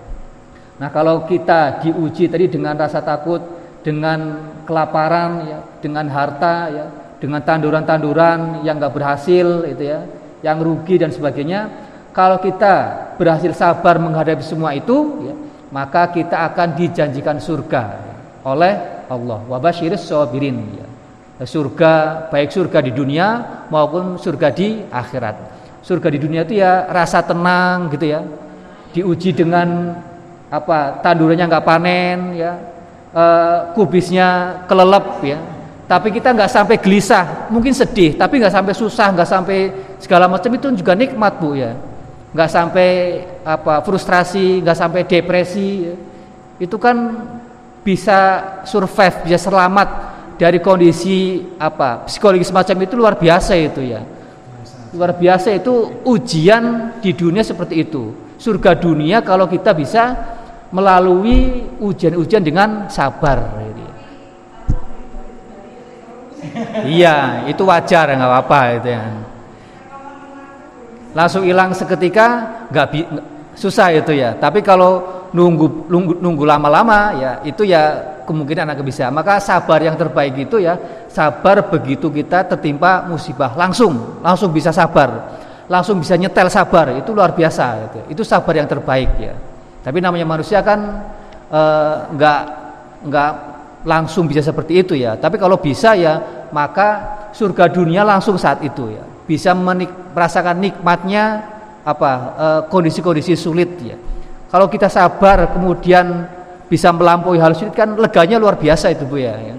[0.79, 3.43] Nah, kalau kita diuji tadi dengan rasa takut,
[3.83, 6.85] dengan kelaparan ya, dengan harta ya,
[7.19, 10.07] dengan tanduran-tanduran yang enggak berhasil itu ya,
[10.39, 11.67] yang rugi dan sebagainya,
[12.15, 15.35] kalau kita berhasil sabar menghadapi semua itu ya,
[15.69, 18.15] maka kita akan dijanjikan surga ya,
[18.47, 18.73] oleh
[19.11, 19.39] Allah.
[19.51, 20.87] Wabashiris sabirin ya.
[21.39, 23.27] Surga baik surga di dunia
[23.71, 28.21] maupun surga di akhirat surga di dunia itu ya rasa tenang gitu ya
[28.91, 29.95] diuji dengan
[30.49, 32.53] apa tandurannya nggak panen ya.
[33.09, 35.39] Uh, kubisnya kelelep ya.
[35.89, 39.59] Tapi kita nggak sampai gelisah mungkin sedih tapi nggak sampai susah nggak sampai
[39.97, 41.73] segala macam itu juga nikmat bu ya.
[42.33, 42.89] Nggak sampai
[43.41, 45.95] apa frustrasi nggak sampai depresi ya.
[46.59, 46.97] itu kan
[47.81, 48.19] bisa
[48.67, 49.89] survive bisa selamat
[50.37, 54.01] dari kondisi apa psikologi semacam itu luar biasa itu ya.
[54.93, 58.13] Luar biasa itu ujian di dunia seperti itu.
[58.39, 60.15] Surga dunia kalau kita bisa
[60.69, 63.59] melalui ujian-ujian dengan sabar
[66.87, 69.03] iya, itu wajar nggak apa-apa itu ya.
[71.17, 72.27] Langsung hilang seketika
[72.69, 72.87] nggak
[73.57, 74.37] susah itu ya.
[74.37, 75.89] Tapi kalau nunggu
[76.19, 79.09] nunggu lama-lama ya itu ya kemungkinan akan bisa.
[79.09, 80.77] Maka sabar yang terbaik itu ya
[81.09, 85.33] sabar begitu kita tertimpa musibah langsung langsung bisa sabar,
[85.65, 87.99] langsung bisa nyetel sabar itu luar biasa itu.
[88.13, 89.48] Itu sabar yang terbaik ya.
[89.89, 91.01] Tapi namanya manusia kan
[91.49, 92.41] eh, nggak
[93.09, 93.31] nggak
[93.89, 95.17] langsung bisa seperti itu ya.
[95.17, 99.01] Tapi kalau bisa ya maka surga dunia langsung saat itu ya.
[99.25, 101.41] Bisa menik, merasakan nikmatnya
[101.81, 103.97] apa eh, kondisi-kondisi e, sulit ya.
[104.53, 106.05] Kalau kita sabar kemudian
[106.69, 109.57] bisa melampaui hal sulit kan leganya luar biasa itu bu ya, ya.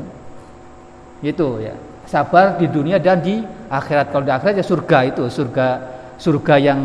[1.27, 1.75] itu ya.
[2.07, 4.15] Sabar di dunia dan di akhirat.
[4.15, 5.67] Kalau di akhirat ya surga itu surga
[6.23, 6.79] surga yang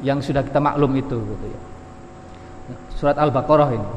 [0.00, 1.69] yang sudah kita maklum itu gitu ya
[3.00, 3.88] surat al-baqarah ini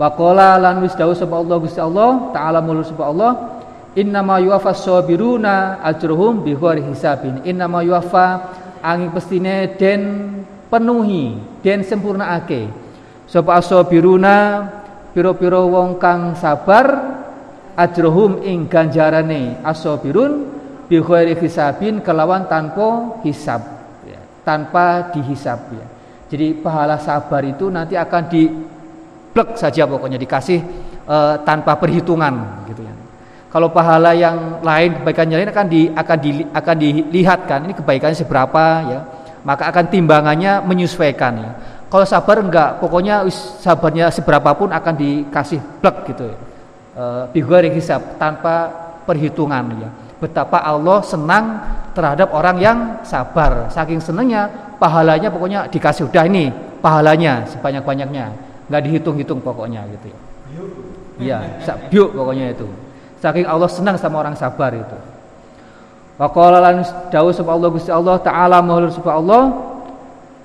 [0.00, 3.60] Waqala lan wis dawuh sapa Allah Gusti Allah taala mulur sapa Allah
[3.98, 7.42] Innama yuwafas sabiruna ajruhum bighairi hisabin.
[7.42, 8.54] Innama yuwafa
[8.86, 10.02] angin pestine den
[10.70, 12.70] penuhi, den sempurnaake.
[13.26, 14.66] Sapa asabiruna
[15.10, 16.86] pira-pira wong kang sabar
[17.74, 20.46] ajruhum ing ganjarane asabirun
[20.86, 23.62] bighairi hisabin kelawan tanpa hisab
[24.06, 25.86] ya, tanpa dihisab ya.
[26.30, 28.46] Jadi pahala sabar itu nanti akan di
[29.34, 30.62] plek saja pokoknya dikasih
[31.10, 32.94] uh, tanpa perhitungan gitu ya.
[33.50, 38.14] Kalau pahala yang lain, kebaikan yang lain akan di akan di akan dilihatkan ini kebaikannya
[38.14, 39.00] seberapa ya.
[39.42, 41.50] Maka akan timbangannya menyesuaikan ya.
[41.90, 43.26] Kalau sabar enggak, pokoknya
[43.58, 46.36] sabarnya seberapa pun akan dikasih blek gitu ya.
[47.34, 48.70] E, hisab tanpa
[49.02, 49.90] perhitungan ya.
[50.22, 51.58] Betapa Allah senang
[51.90, 53.66] terhadap orang yang sabar.
[53.74, 56.48] Saking senangnya pahalanya pokoknya dikasih udah ini
[56.80, 58.32] pahalanya sebanyak-banyaknya.
[58.66, 60.18] Enggak dihitung-hitung pokoknya gitu ya.
[61.20, 61.38] Iya,
[61.92, 62.64] biuk pokoknya itu.
[63.20, 64.98] Saking Allah senang sama orang sabar itu.
[66.16, 66.80] Wa qala lan
[67.12, 69.56] dawuh sapa Allah Gusti Allah taala maulur sapa Allah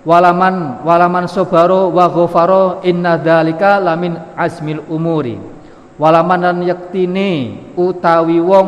[0.04, 5.40] walaman walaman sabaro wa ghafara inna dzalika lamin azmil umuri.
[5.96, 8.68] Walaman lan yaktine utawi wong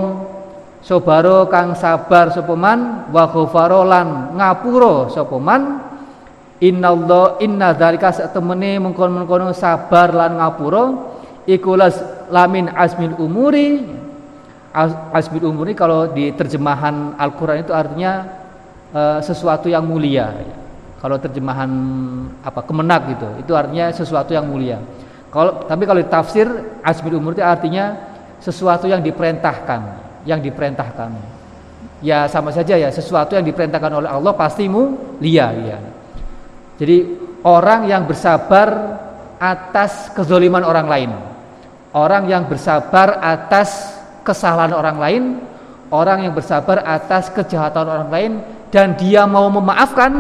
[0.88, 4.08] sabaro kang sabar sapa man wa ghafara lan
[4.40, 5.84] ngapura sapa man.
[6.58, 10.84] Innallah inna dzalika satemene mengkon-mengkon sabar lan ngapura.
[11.46, 12.00] Ikulas
[12.32, 13.84] lamin asmil umuri.
[15.12, 18.26] Asmil umuri kalau di terjemahan Al-Qur'an itu artinya
[18.96, 20.34] uh, sesuatu yang mulia.
[20.98, 21.70] Kalau terjemahan
[22.42, 24.82] apa kemenak gitu itu artinya sesuatu yang mulia.
[25.30, 26.50] Kalau tapi kalau di tafsir
[26.82, 27.94] asmil umur itu artinya
[28.42, 31.15] sesuatu yang diperintahkan yang diperintahkan
[32.03, 35.80] ya sama saja ya sesuatu yang diperintahkan oleh Allah pasti mulia ya
[36.78, 36.97] jadi
[37.47, 38.99] orang yang bersabar
[39.39, 41.11] atas kezoliman orang lain
[41.97, 43.97] orang yang bersabar atas
[44.28, 45.23] kesalahan orang lain,
[45.88, 48.32] orang yang bersabar atas kejahatan orang lain
[48.67, 50.11] dan dia mau memaafkan,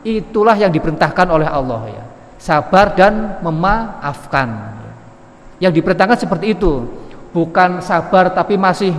[0.00, 2.04] itulah yang diperintahkan oleh Allah ya.
[2.40, 4.76] Sabar dan memaafkan.
[5.60, 6.88] Yang diperintahkan seperti itu,
[7.36, 8.96] bukan sabar tapi masih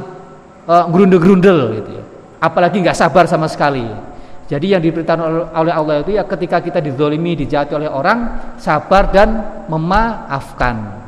[0.68, 2.03] uh, gerundel-gerundel gitu ya.
[2.38, 3.88] Apalagi nggak sabar sama sekali.
[4.47, 8.20] Jadi yang diperintahkan oleh Allah itu ya ketika kita dizolimi, dijatuhi oleh orang,
[8.55, 11.03] sabar dan memaafkan.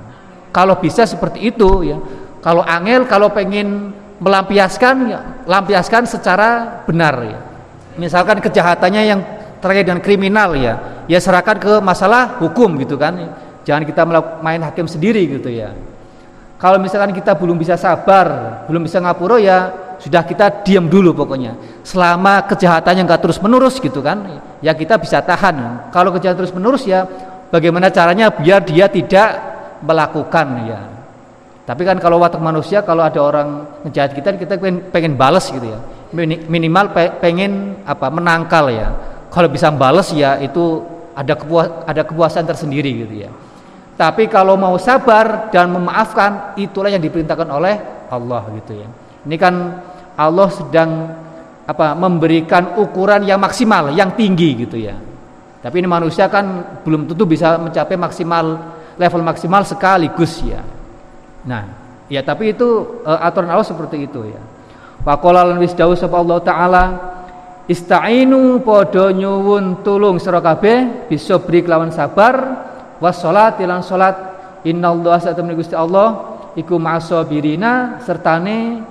[0.51, 1.97] Kalau bisa seperti itu ya.
[2.39, 7.39] Kalau angel kalau pengen melampiaskan ya, lampiaskan secara benar ya.
[7.95, 9.19] Misalkan kejahatannya yang
[9.59, 13.15] terkait dengan kriminal ya, ya serahkan ke masalah hukum gitu kan.
[13.63, 14.03] Jangan kita
[14.39, 15.71] main hakim sendiri gitu ya.
[16.59, 18.27] Kalau misalkan kita belum bisa sabar,
[18.67, 21.55] belum bisa ngapuro ya sudah kita diam dulu pokoknya.
[21.87, 25.87] Selama kejahatannya nggak terus menerus gitu kan, ya kita bisa tahan.
[25.95, 27.07] Kalau kejahatan terus menerus ya
[27.47, 29.29] bagaimana caranya biar dia tidak
[29.79, 30.79] melakukan ya.
[31.63, 35.63] Tapi kan kalau watak manusia kalau ada orang ngejahat kita kita pengen, pengen balas gitu
[35.63, 35.79] ya.
[36.49, 36.91] Minimal
[37.23, 38.91] pengen apa menangkal ya.
[39.31, 40.83] Kalau bisa balas ya itu
[41.15, 43.31] ada kepuas, ada kepuasan tersendiri gitu ya.
[43.99, 48.87] Tapi kalau mau sabar dan memaafkan itulah yang diperintahkan oleh Allah gitu ya.
[49.27, 49.53] Ini kan
[50.15, 51.11] Allah sedang
[51.67, 54.95] apa memberikan ukuran yang maksimal, yang tinggi gitu ya.
[55.59, 60.63] Tapi ini manusia kan belum tentu bisa mencapai maksimal level maksimal sekaligus ya
[61.43, 61.63] Nah,
[62.11, 64.41] ya tapi itu uh, aturan Allah seperti itu ya.
[65.03, 66.83] Faqala lan wis dawuh sapa Allah taala
[67.69, 72.67] Ista'inu padha nyuwun tulung sira kabeh bisa beri kelawan sabar
[72.99, 74.15] was salat lan salat
[74.63, 78.83] innallaha satamne Gusti Allah iku ma'asabirina sertane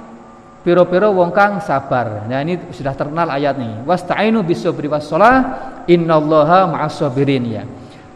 [0.65, 2.29] piro-piro wong kang sabar.
[2.29, 3.85] Nah ini sudah terkenal ayat nih.
[3.89, 5.35] Wasta'inu bisabri wassalah
[5.89, 7.65] innallaha ma'asabirin ya.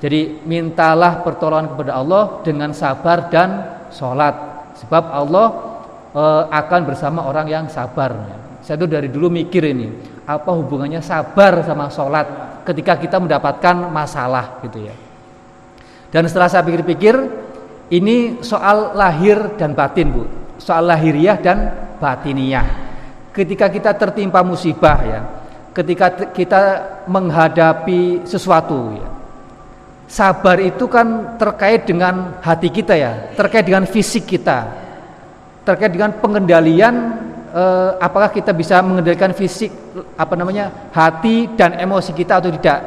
[0.02, 3.50] Jadi mintalah pertolongan kepada Allah dengan sabar dan
[3.94, 4.34] sholat.
[4.82, 5.46] Sebab Allah
[6.10, 8.10] e, akan bersama orang yang sabar.
[8.66, 9.88] Saya tuh dari dulu mikir ini
[10.26, 14.94] apa hubungannya sabar sama sholat ketika kita mendapatkan masalah gitu ya
[16.12, 17.16] dan setelah saya pikir-pikir
[17.88, 20.28] ini soal lahir dan batin bu.
[20.60, 22.68] Soal lahiriah dan batiniah.
[23.32, 25.20] Ketika kita tertimpa musibah ya.
[25.72, 26.62] Ketika kita
[27.08, 29.08] menghadapi sesuatu ya.
[30.04, 33.32] Sabar itu kan terkait dengan hati kita ya.
[33.32, 34.68] Terkait dengan fisik kita.
[35.64, 37.16] Terkait dengan pengendalian
[37.56, 39.72] eh, apakah kita bisa mengendalikan fisik
[40.20, 42.80] apa namanya hati dan emosi kita atau tidak.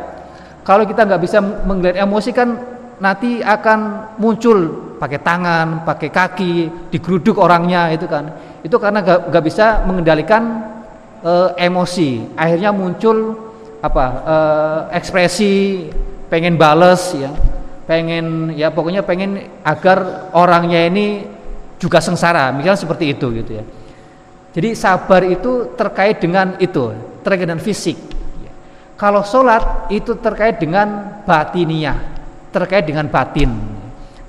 [0.61, 6.53] Kalau kita nggak bisa mengendalikan emosi kan nanti akan muncul pakai tangan pakai kaki
[6.91, 8.31] digeruduk orangnya itu kan.
[8.63, 10.63] Itu karena nggak bisa mengendalikan
[11.21, 12.33] eh, emosi.
[12.33, 13.37] Akhirnya muncul
[13.83, 15.85] apa eh, ekspresi
[16.31, 17.31] pengen bales ya.
[17.85, 21.21] Pengen ya pokoknya pengen agar orangnya ini
[21.77, 22.49] juga sengsara.
[22.55, 23.65] Misalnya seperti itu gitu ya.
[24.55, 27.99] Jadi sabar itu terkait dengan itu, terkait dengan fisik.
[28.95, 32.14] Kalau sholat itu terkait dengan batiniah,
[32.55, 33.51] terkait dengan batin.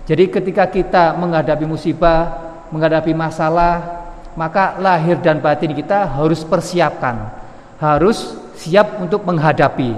[0.02, 2.34] Jadi ketika kita menghadapi musibah,
[2.74, 4.02] menghadapi masalah,
[4.34, 7.30] maka lahir dan batin kita harus persiapkan,
[7.78, 9.94] harus siap untuk menghadapi.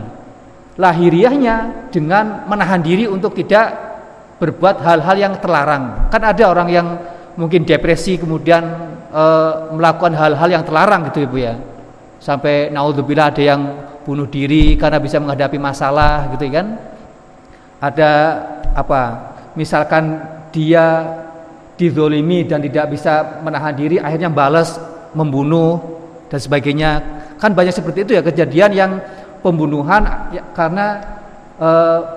[0.78, 3.88] Lahiriahnya dengan menahan diri untuk tidak
[4.38, 6.06] berbuat hal-hal yang terlarang.
[6.12, 6.86] Kan ada orang yang
[7.34, 8.62] mungkin depresi kemudian
[9.10, 9.24] e,
[9.74, 11.58] melakukan hal-hal yang terlarang gitu Ibu ya.
[12.22, 13.60] Sampai naudzubillah ada yang
[14.06, 16.78] bunuh diri karena bisa menghadapi masalah gitu kan.
[17.78, 18.10] Ada
[18.74, 19.02] apa?
[19.54, 20.18] Misalkan
[20.50, 21.06] dia
[21.78, 24.78] dizolimi dan tidak bisa menahan diri akhirnya balas
[25.14, 25.78] membunuh
[26.26, 26.90] dan sebagainya.
[27.38, 28.92] Kan banyak seperti itu ya kejadian yang
[29.40, 30.98] pembunuhan ya, karena
[31.54, 31.68] e,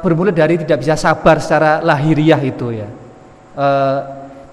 [0.01, 2.89] bermula dari tidak bisa sabar secara lahiriah itu ya.
[3.53, 3.67] E,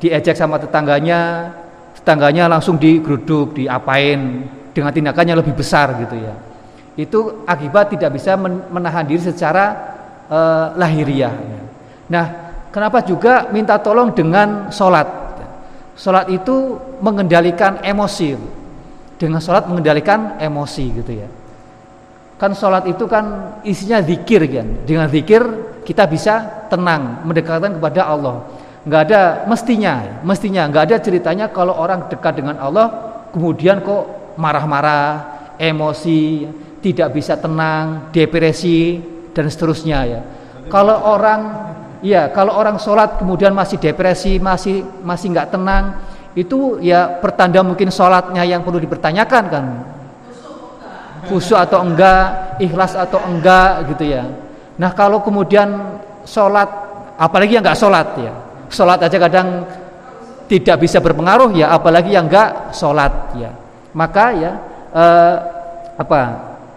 [0.05, 1.51] diejek sama tetangganya,
[1.97, 4.45] tetangganya langsung digeruduk, diapain
[4.77, 6.35] dengan tindakannya lebih besar gitu ya.
[7.01, 8.37] Itu akibat tidak bisa
[8.69, 9.97] menahan diri secara
[10.29, 11.35] uh, lahiriah.
[12.09, 12.26] Nah,
[12.72, 15.09] kenapa juga minta tolong dengan sholat?
[15.99, 18.39] Sholat itu mengendalikan emosi.
[19.18, 21.29] Dengan sholat mengendalikan emosi gitu ya.
[22.39, 24.87] Kan sholat itu kan isinya zikir kan.
[24.87, 25.43] Dengan zikir
[25.83, 28.47] kita bisa tenang, mendekatkan kepada Allah
[28.89, 32.87] nggak ada mestinya mestinya nggak ada ceritanya kalau orang dekat dengan Allah
[33.37, 36.49] kemudian kok marah-marah emosi
[36.81, 39.03] tidak bisa tenang depresi
[39.39, 40.20] dan seterusnya ya.
[40.66, 41.41] Kalau orang
[42.03, 45.95] ya kalau orang sholat kemudian masih depresi masih masih nggak tenang
[46.34, 49.66] itu ya pertanda mungkin sholatnya yang perlu dipertanyakan kan?
[51.30, 54.26] Khusyuk atau enggak ikhlas atau enggak gitu ya.
[54.74, 56.66] Nah kalau kemudian sholat
[57.14, 58.34] apalagi yang nggak sholat ya.
[58.68, 59.64] Sholat aja kadang
[60.51, 63.55] tidak bisa berpengaruh ya apalagi yang enggak sholat ya.
[63.95, 64.53] Maka ya
[64.95, 65.34] eh,
[65.99, 66.18] apa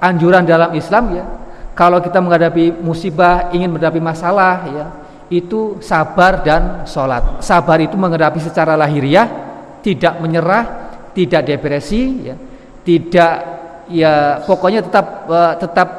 [0.02, 1.26] anjuran dalam Islam ya
[1.74, 4.86] kalau kita menghadapi musibah ingin menghadapi masalah ya
[5.32, 9.28] itu sabar dan sholat sabar itu menghadapi secara lahiriah
[9.80, 10.64] tidak menyerah
[11.16, 12.36] tidak depresi ya
[12.84, 13.36] tidak
[13.88, 15.90] ya pokoknya tetap uh, tetap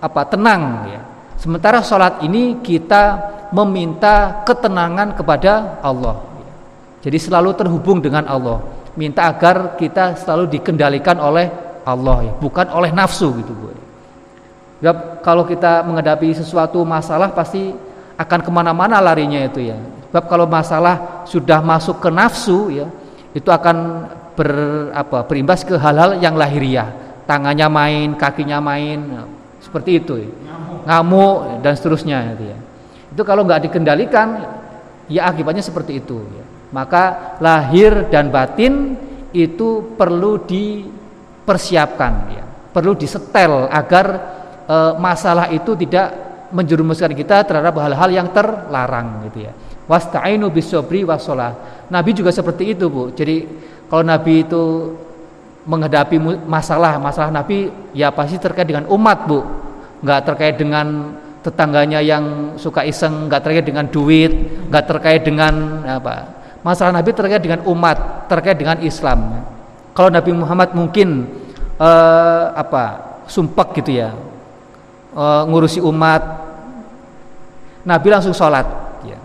[0.00, 1.00] apa tenang ya
[1.40, 6.22] sementara sholat ini kita meminta ketenangan kepada Allah.
[7.02, 8.62] Jadi selalu terhubung dengan Allah.
[8.94, 11.46] Minta agar kita selalu dikendalikan oleh
[11.86, 13.70] Allah ya, bukan oleh nafsu gitu Bu.
[14.80, 17.76] Ya, kalau kita menghadapi sesuatu masalah pasti
[18.16, 19.76] akan ke mana-mana larinya itu ya.
[20.08, 22.88] Sebab kalau masalah sudah masuk ke nafsu ya,
[23.36, 24.50] itu akan ber,
[24.96, 26.88] apa, berimbas ke hal-hal yang lahiriah.
[27.28, 29.22] Tangannya main, kakinya main, ya,
[29.62, 30.14] seperti itu.
[30.24, 30.28] Ya.
[30.88, 32.58] Ngamuk dan seterusnya itu ya.
[33.12, 34.48] Itu kalau nggak dikendalikan,
[35.12, 36.24] ya akibatnya seperti itu.
[36.24, 36.44] Ya.
[36.72, 38.96] Maka lahir dan batin
[39.30, 42.44] itu perlu dipersiapkan, ya.
[42.74, 44.39] perlu disetel agar
[44.70, 46.14] e, masalah itu tidak
[46.54, 49.52] menjerumuskan kita terhadap hal-hal yang terlarang, gitu ya.
[49.90, 51.82] Wasta'inu bisobri wasolah.
[51.90, 53.10] Nabi juga seperti itu, bu.
[53.10, 53.42] Jadi
[53.90, 54.94] kalau Nabi itu
[55.66, 59.42] menghadapi masalah, masalah Nabi ya pasti terkait dengan umat, bu.
[60.06, 64.28] Nggak terkait dengan tetangganya yang suka iseng nggak terkait dengan duit
[64.68, 69.48] nggak terkait dengan apa Masalah Nabi terkait dengan umat, terkait dengan Islam.
[69.96, 71.24] Kalau Nabi Muhammad mungkin
[71.80, 74.12] uh, apa sumpek gitu ya,
[75.14, 76.22] uh, ngurusi umat,
[77.86, 78.66] Nabi langsung sholat.
[79.06, 79.18] Ya.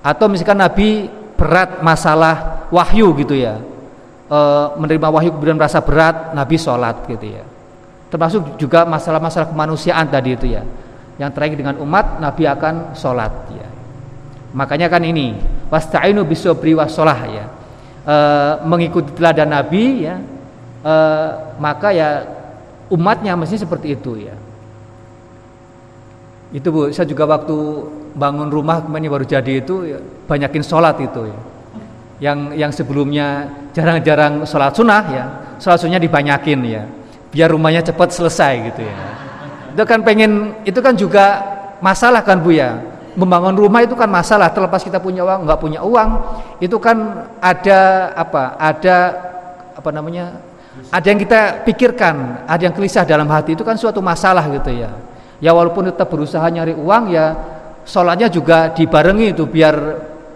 [0.00, 3.58] Atau misalkan Nabi berat masalah wahyu gitu ya,
[4.28, 7.44] uh, menerima wahyu kemudian merasa berat, Nabi sholat gitu ya.
[8.10, 10.66] Termasuk juga masalah-masalah kemanusiaan tadi itu ya,
[11.20, 13.68] yang terkait dengan umat, Nabi akan sholat ya.
[14.50, 15.38] Makanya kan ini
[15.70, 17.46] wasta'inu bisobri wasolah ya.
[18.02, 18.16] E,
[18.66, 20.18] mengikuti teladan Nabi ya.
[20.82, 20.94] E,
[21.62, 22.26] maka ya
[22.90, 24.34] umatnya mesti seperti itu ya.
[26.50, 27.56] Itu Bu, saya juga waktu
[28.18, 31.38] bangun rumah kemarin baru jadi itu ya, banyakin sholat itu ya.
[32.20, 33.26] Yang yang sebelumnya
[33.70, 35.24] jarang-jarang sholat sunnah ya,
[35.62, 36.82] sholat sunnahnya dibanyakin ya,
[37.30, 38.96] biar rumahnya cepat selesai gitu ya.
[39.78, 41.38] Itu kan pengen, itu kan juga
[41.78, 42.82] masalah kan Bu ya
[43.18, 46.10] membangun rumah itu kan masalah terlepas kita punya uang nggak punya uang
[46.62, 48.96] itu kan ada apa ada
[49.74, 50.38] apa namanya
[50.94, 54.94] ada yang kita pikirkan ada yang gelisah dalam hati itu kan suatu masalah gitu ya
[55.40, 57.26] ya walaupun tetap berusaha nyari uang ya
[57.84, 59.76] sholatnya juga dibarengi itu biar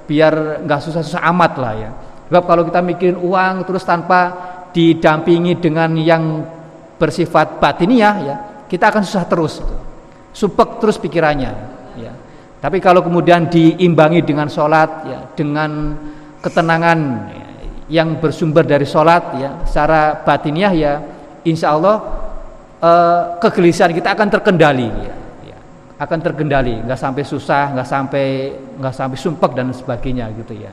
[0.05, 1.91] biar nggak susah-susah amat lah ya.
[2.29, 4.21] Sebab kalau kita mikirin uang terus tanpa
[4.75, 6.43] didampingi dengan yang
[6.99, 9.63] bersifat batiniah ya kita akan susah terus
[10.35, 11.53] supek terus pikirannya
[11.95, 12.13] ya.
[12.59, 15.93] Tapi kalau kemudian diimbangi dengan sholat, ya, dengan
[16.41, 16.99] ketenangan
[17.29, 17.47] ya,
[18.01, 20.93] yang bersumber dari sholat, ya, secara batiniah ya,
[21.45, 22.24] insya Allah
[22.85, 25.15] eh, kegelisahan kita akan terkendali, ya,
[25.49, 25.59] ya,
[25.97, 28.27] akan terkendali, nggak sampai susah, nggak sampai
[28.77, 30.73] nggak sampai sumpek dan sebagainya gitu ya.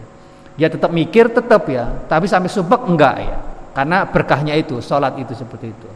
[0.60, 3.38] Dia tetap mikir tetap ya, tapi sampai sumpek enggak ya,
[3.72, 5.88] karena berkahnya itu, sholat itu seperti itu.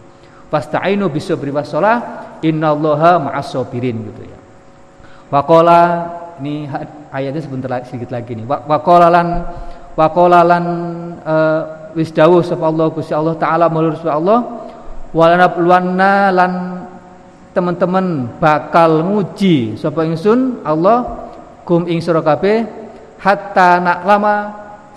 [0.48, 4.40] Fasta'inu bisabri wassalah, innallaha ma'as-sabirin gitu ya.
[5.28, 5.82] Wakola
[6.40, 6.70] ini
[7.12, 8.46] ayatnya sebentar lagi, sedikit lagi nih.
[8.46, 9.28] Wakola lan
[9.98, 10.64] wakola lan
[11.26, 11.62] uh,
[11.98, 14.70] wis dawuh Allah Gusti Allah taala melalui Allah
[15.12, 16.54] walana luanna lan
[17.56, 21.32] teman-teman bakal nguji sapa ingsun Allah
[21.64, 22.68] kum ing sira kabeh
[23.20, 24.36] hatta nak lama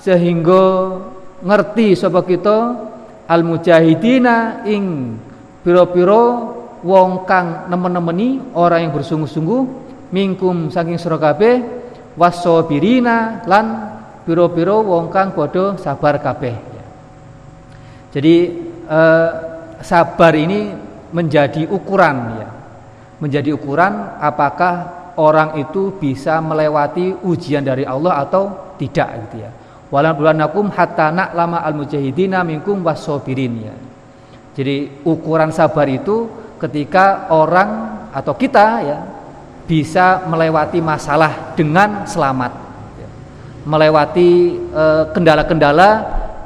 [0.03, 0.99] sehingga
[1.43, 2.59] ngerti sapa kita
[3.29, 5.15] al mujahidina ing
[5.63, 9.63] piro-piro wong kang nemen-nemeni orang yang bersungguh-sungguh
[10.11, 11.63] mingkum saking sira kabeh
[12.19, 13.67] wasobirina lan
[14.27, 16.57] piro-piro wong kang padha sabar kabeh.
[18.13, 18.37] Jadi
[18.89, 19.31] eh,
[19.83, 20.73] sabar ini
[21.13, 22.49] menjadi ukuran ya.
[23.19, 24.75] Menjadi ukuran apakah
[25.19, 29.51] orang itu bisa melewati ujian dari Allah atau tidak gitu ya.
[29.89, 33.75] Walan bulanakum hatta lama al mujahidina minkum wasobirin ya.
[34.55, 38.99] Jadi ukuran sabar itu ketika orang atau kita ya
[39.69, 42.69] bisa melewati masalah dengan selamat
[43.69, 45.91] melewati eh, kendala-kendala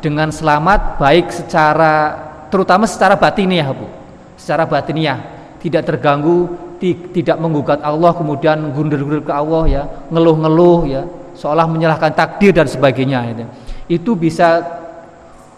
[0.03, 2.19] dengan selamat baik secara
[2.53, 3.89] terutama secara batiniah Bu.
[4.37, 5.17] Secara batiniah
[5.65, 11.07] tidak terganggu tidak menggugat Allah kemudian gundur-gundur ke Allah ya ngeluh-ngeluh ya
[11.39, 13.45] seolah menyalahkan takdir dan sebagainya itu
[13.87, 14.67] itu bisa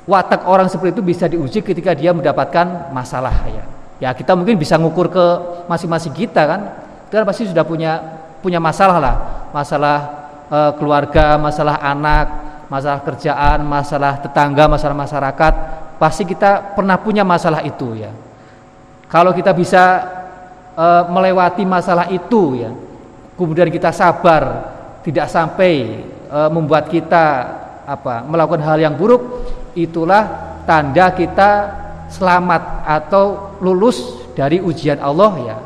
[0.04, 3.64] watak orang seperti itu bisa diuji ketika dia mendapatkan masalah ya.
[4.02, 5.26] Ya kita mungkin bisa ngukur ke
[5.70, 6.60] masing-masing kita kan.
[7.08, 8.00] Kita pasti sudah punya
[8.44, 9.14] punya masalah lah.
[9.54, 9.98] Masalah
[10.50, 12.26] e, keluarga masalah anak
[12.68, 15.54] masalah kerjaan masalah tetangga masalah masyarakat
[16.04, 18.12] pasti kita pernah punya masalah itu ya
[19.08, 20.04] kalau kita bisa
[20.76, 22.68] e, melewati masalah itu ya
[23.40, 24.68] kemudian kita sabar
[25.00, 27.24] tidak sampai e, membuat kita
[27.88, 30.28] apa melakukan hal yang buruk itulah
[30.68, 31.50] tanda kita
[32.12, 35.56] selamat atau lulus dari ujian Allah ya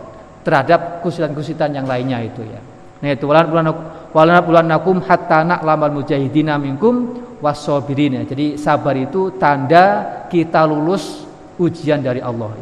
[0.47, 2.63] terhadap kusitan-kusitan yang lainnya itu ya.
[3.03, 3.75] Nah itu walan
[4.15, 8.23] bulan bulan nakum hatta na'lamal mujahidina minkum wasobirin ya.
[8.27, 9.87] Jadi sabar itu tanda
[10.27, 11.27] kita lulus
[11.59, 12.55] ujian dari Allah.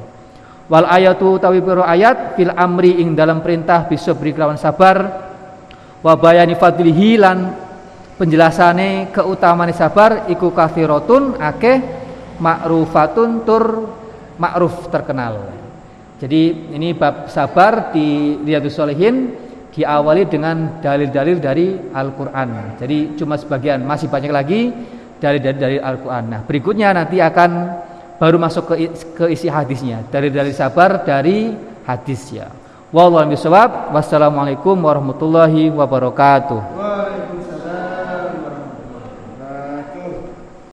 [0.66, 4.98] Wal ayatu tawi piro ayat fil amri ing dalam perintah bisa beri kelawan sabar
[6.02, 7.38] wa bayani fadlihi lan
[8.18, 11.78] penjelasane keutamaan sabar iku kafiratun akeh
[12.42, 13.64] ma'rufatun tur
[14.36, 15.54] ma'ruf terkenal.
[16.16, 19.45] Jadi ini bab sabar di Riyadus Solehin
[19.76, 22.80] diawali dengan dalil-dalil dari Al-Quran.
[22.80, 24.72] Jadi cuma sebagian, masih banyak lagi
[25.20, 26.24] dalil-dalil dari Al-Quran.
[26.32, 27.50] Nah berikutnya nanti akan
[28.16, 28.74] baru masuk ke,
[29.12, 30.00] ke isi hadisnya.
[30.08, 31.52] Dari dalil sabar dari
[31.84, 32.48] hadis ya.
[32.88, 36.60] Wassalamualaikum warahmatullahi wabarakatuh.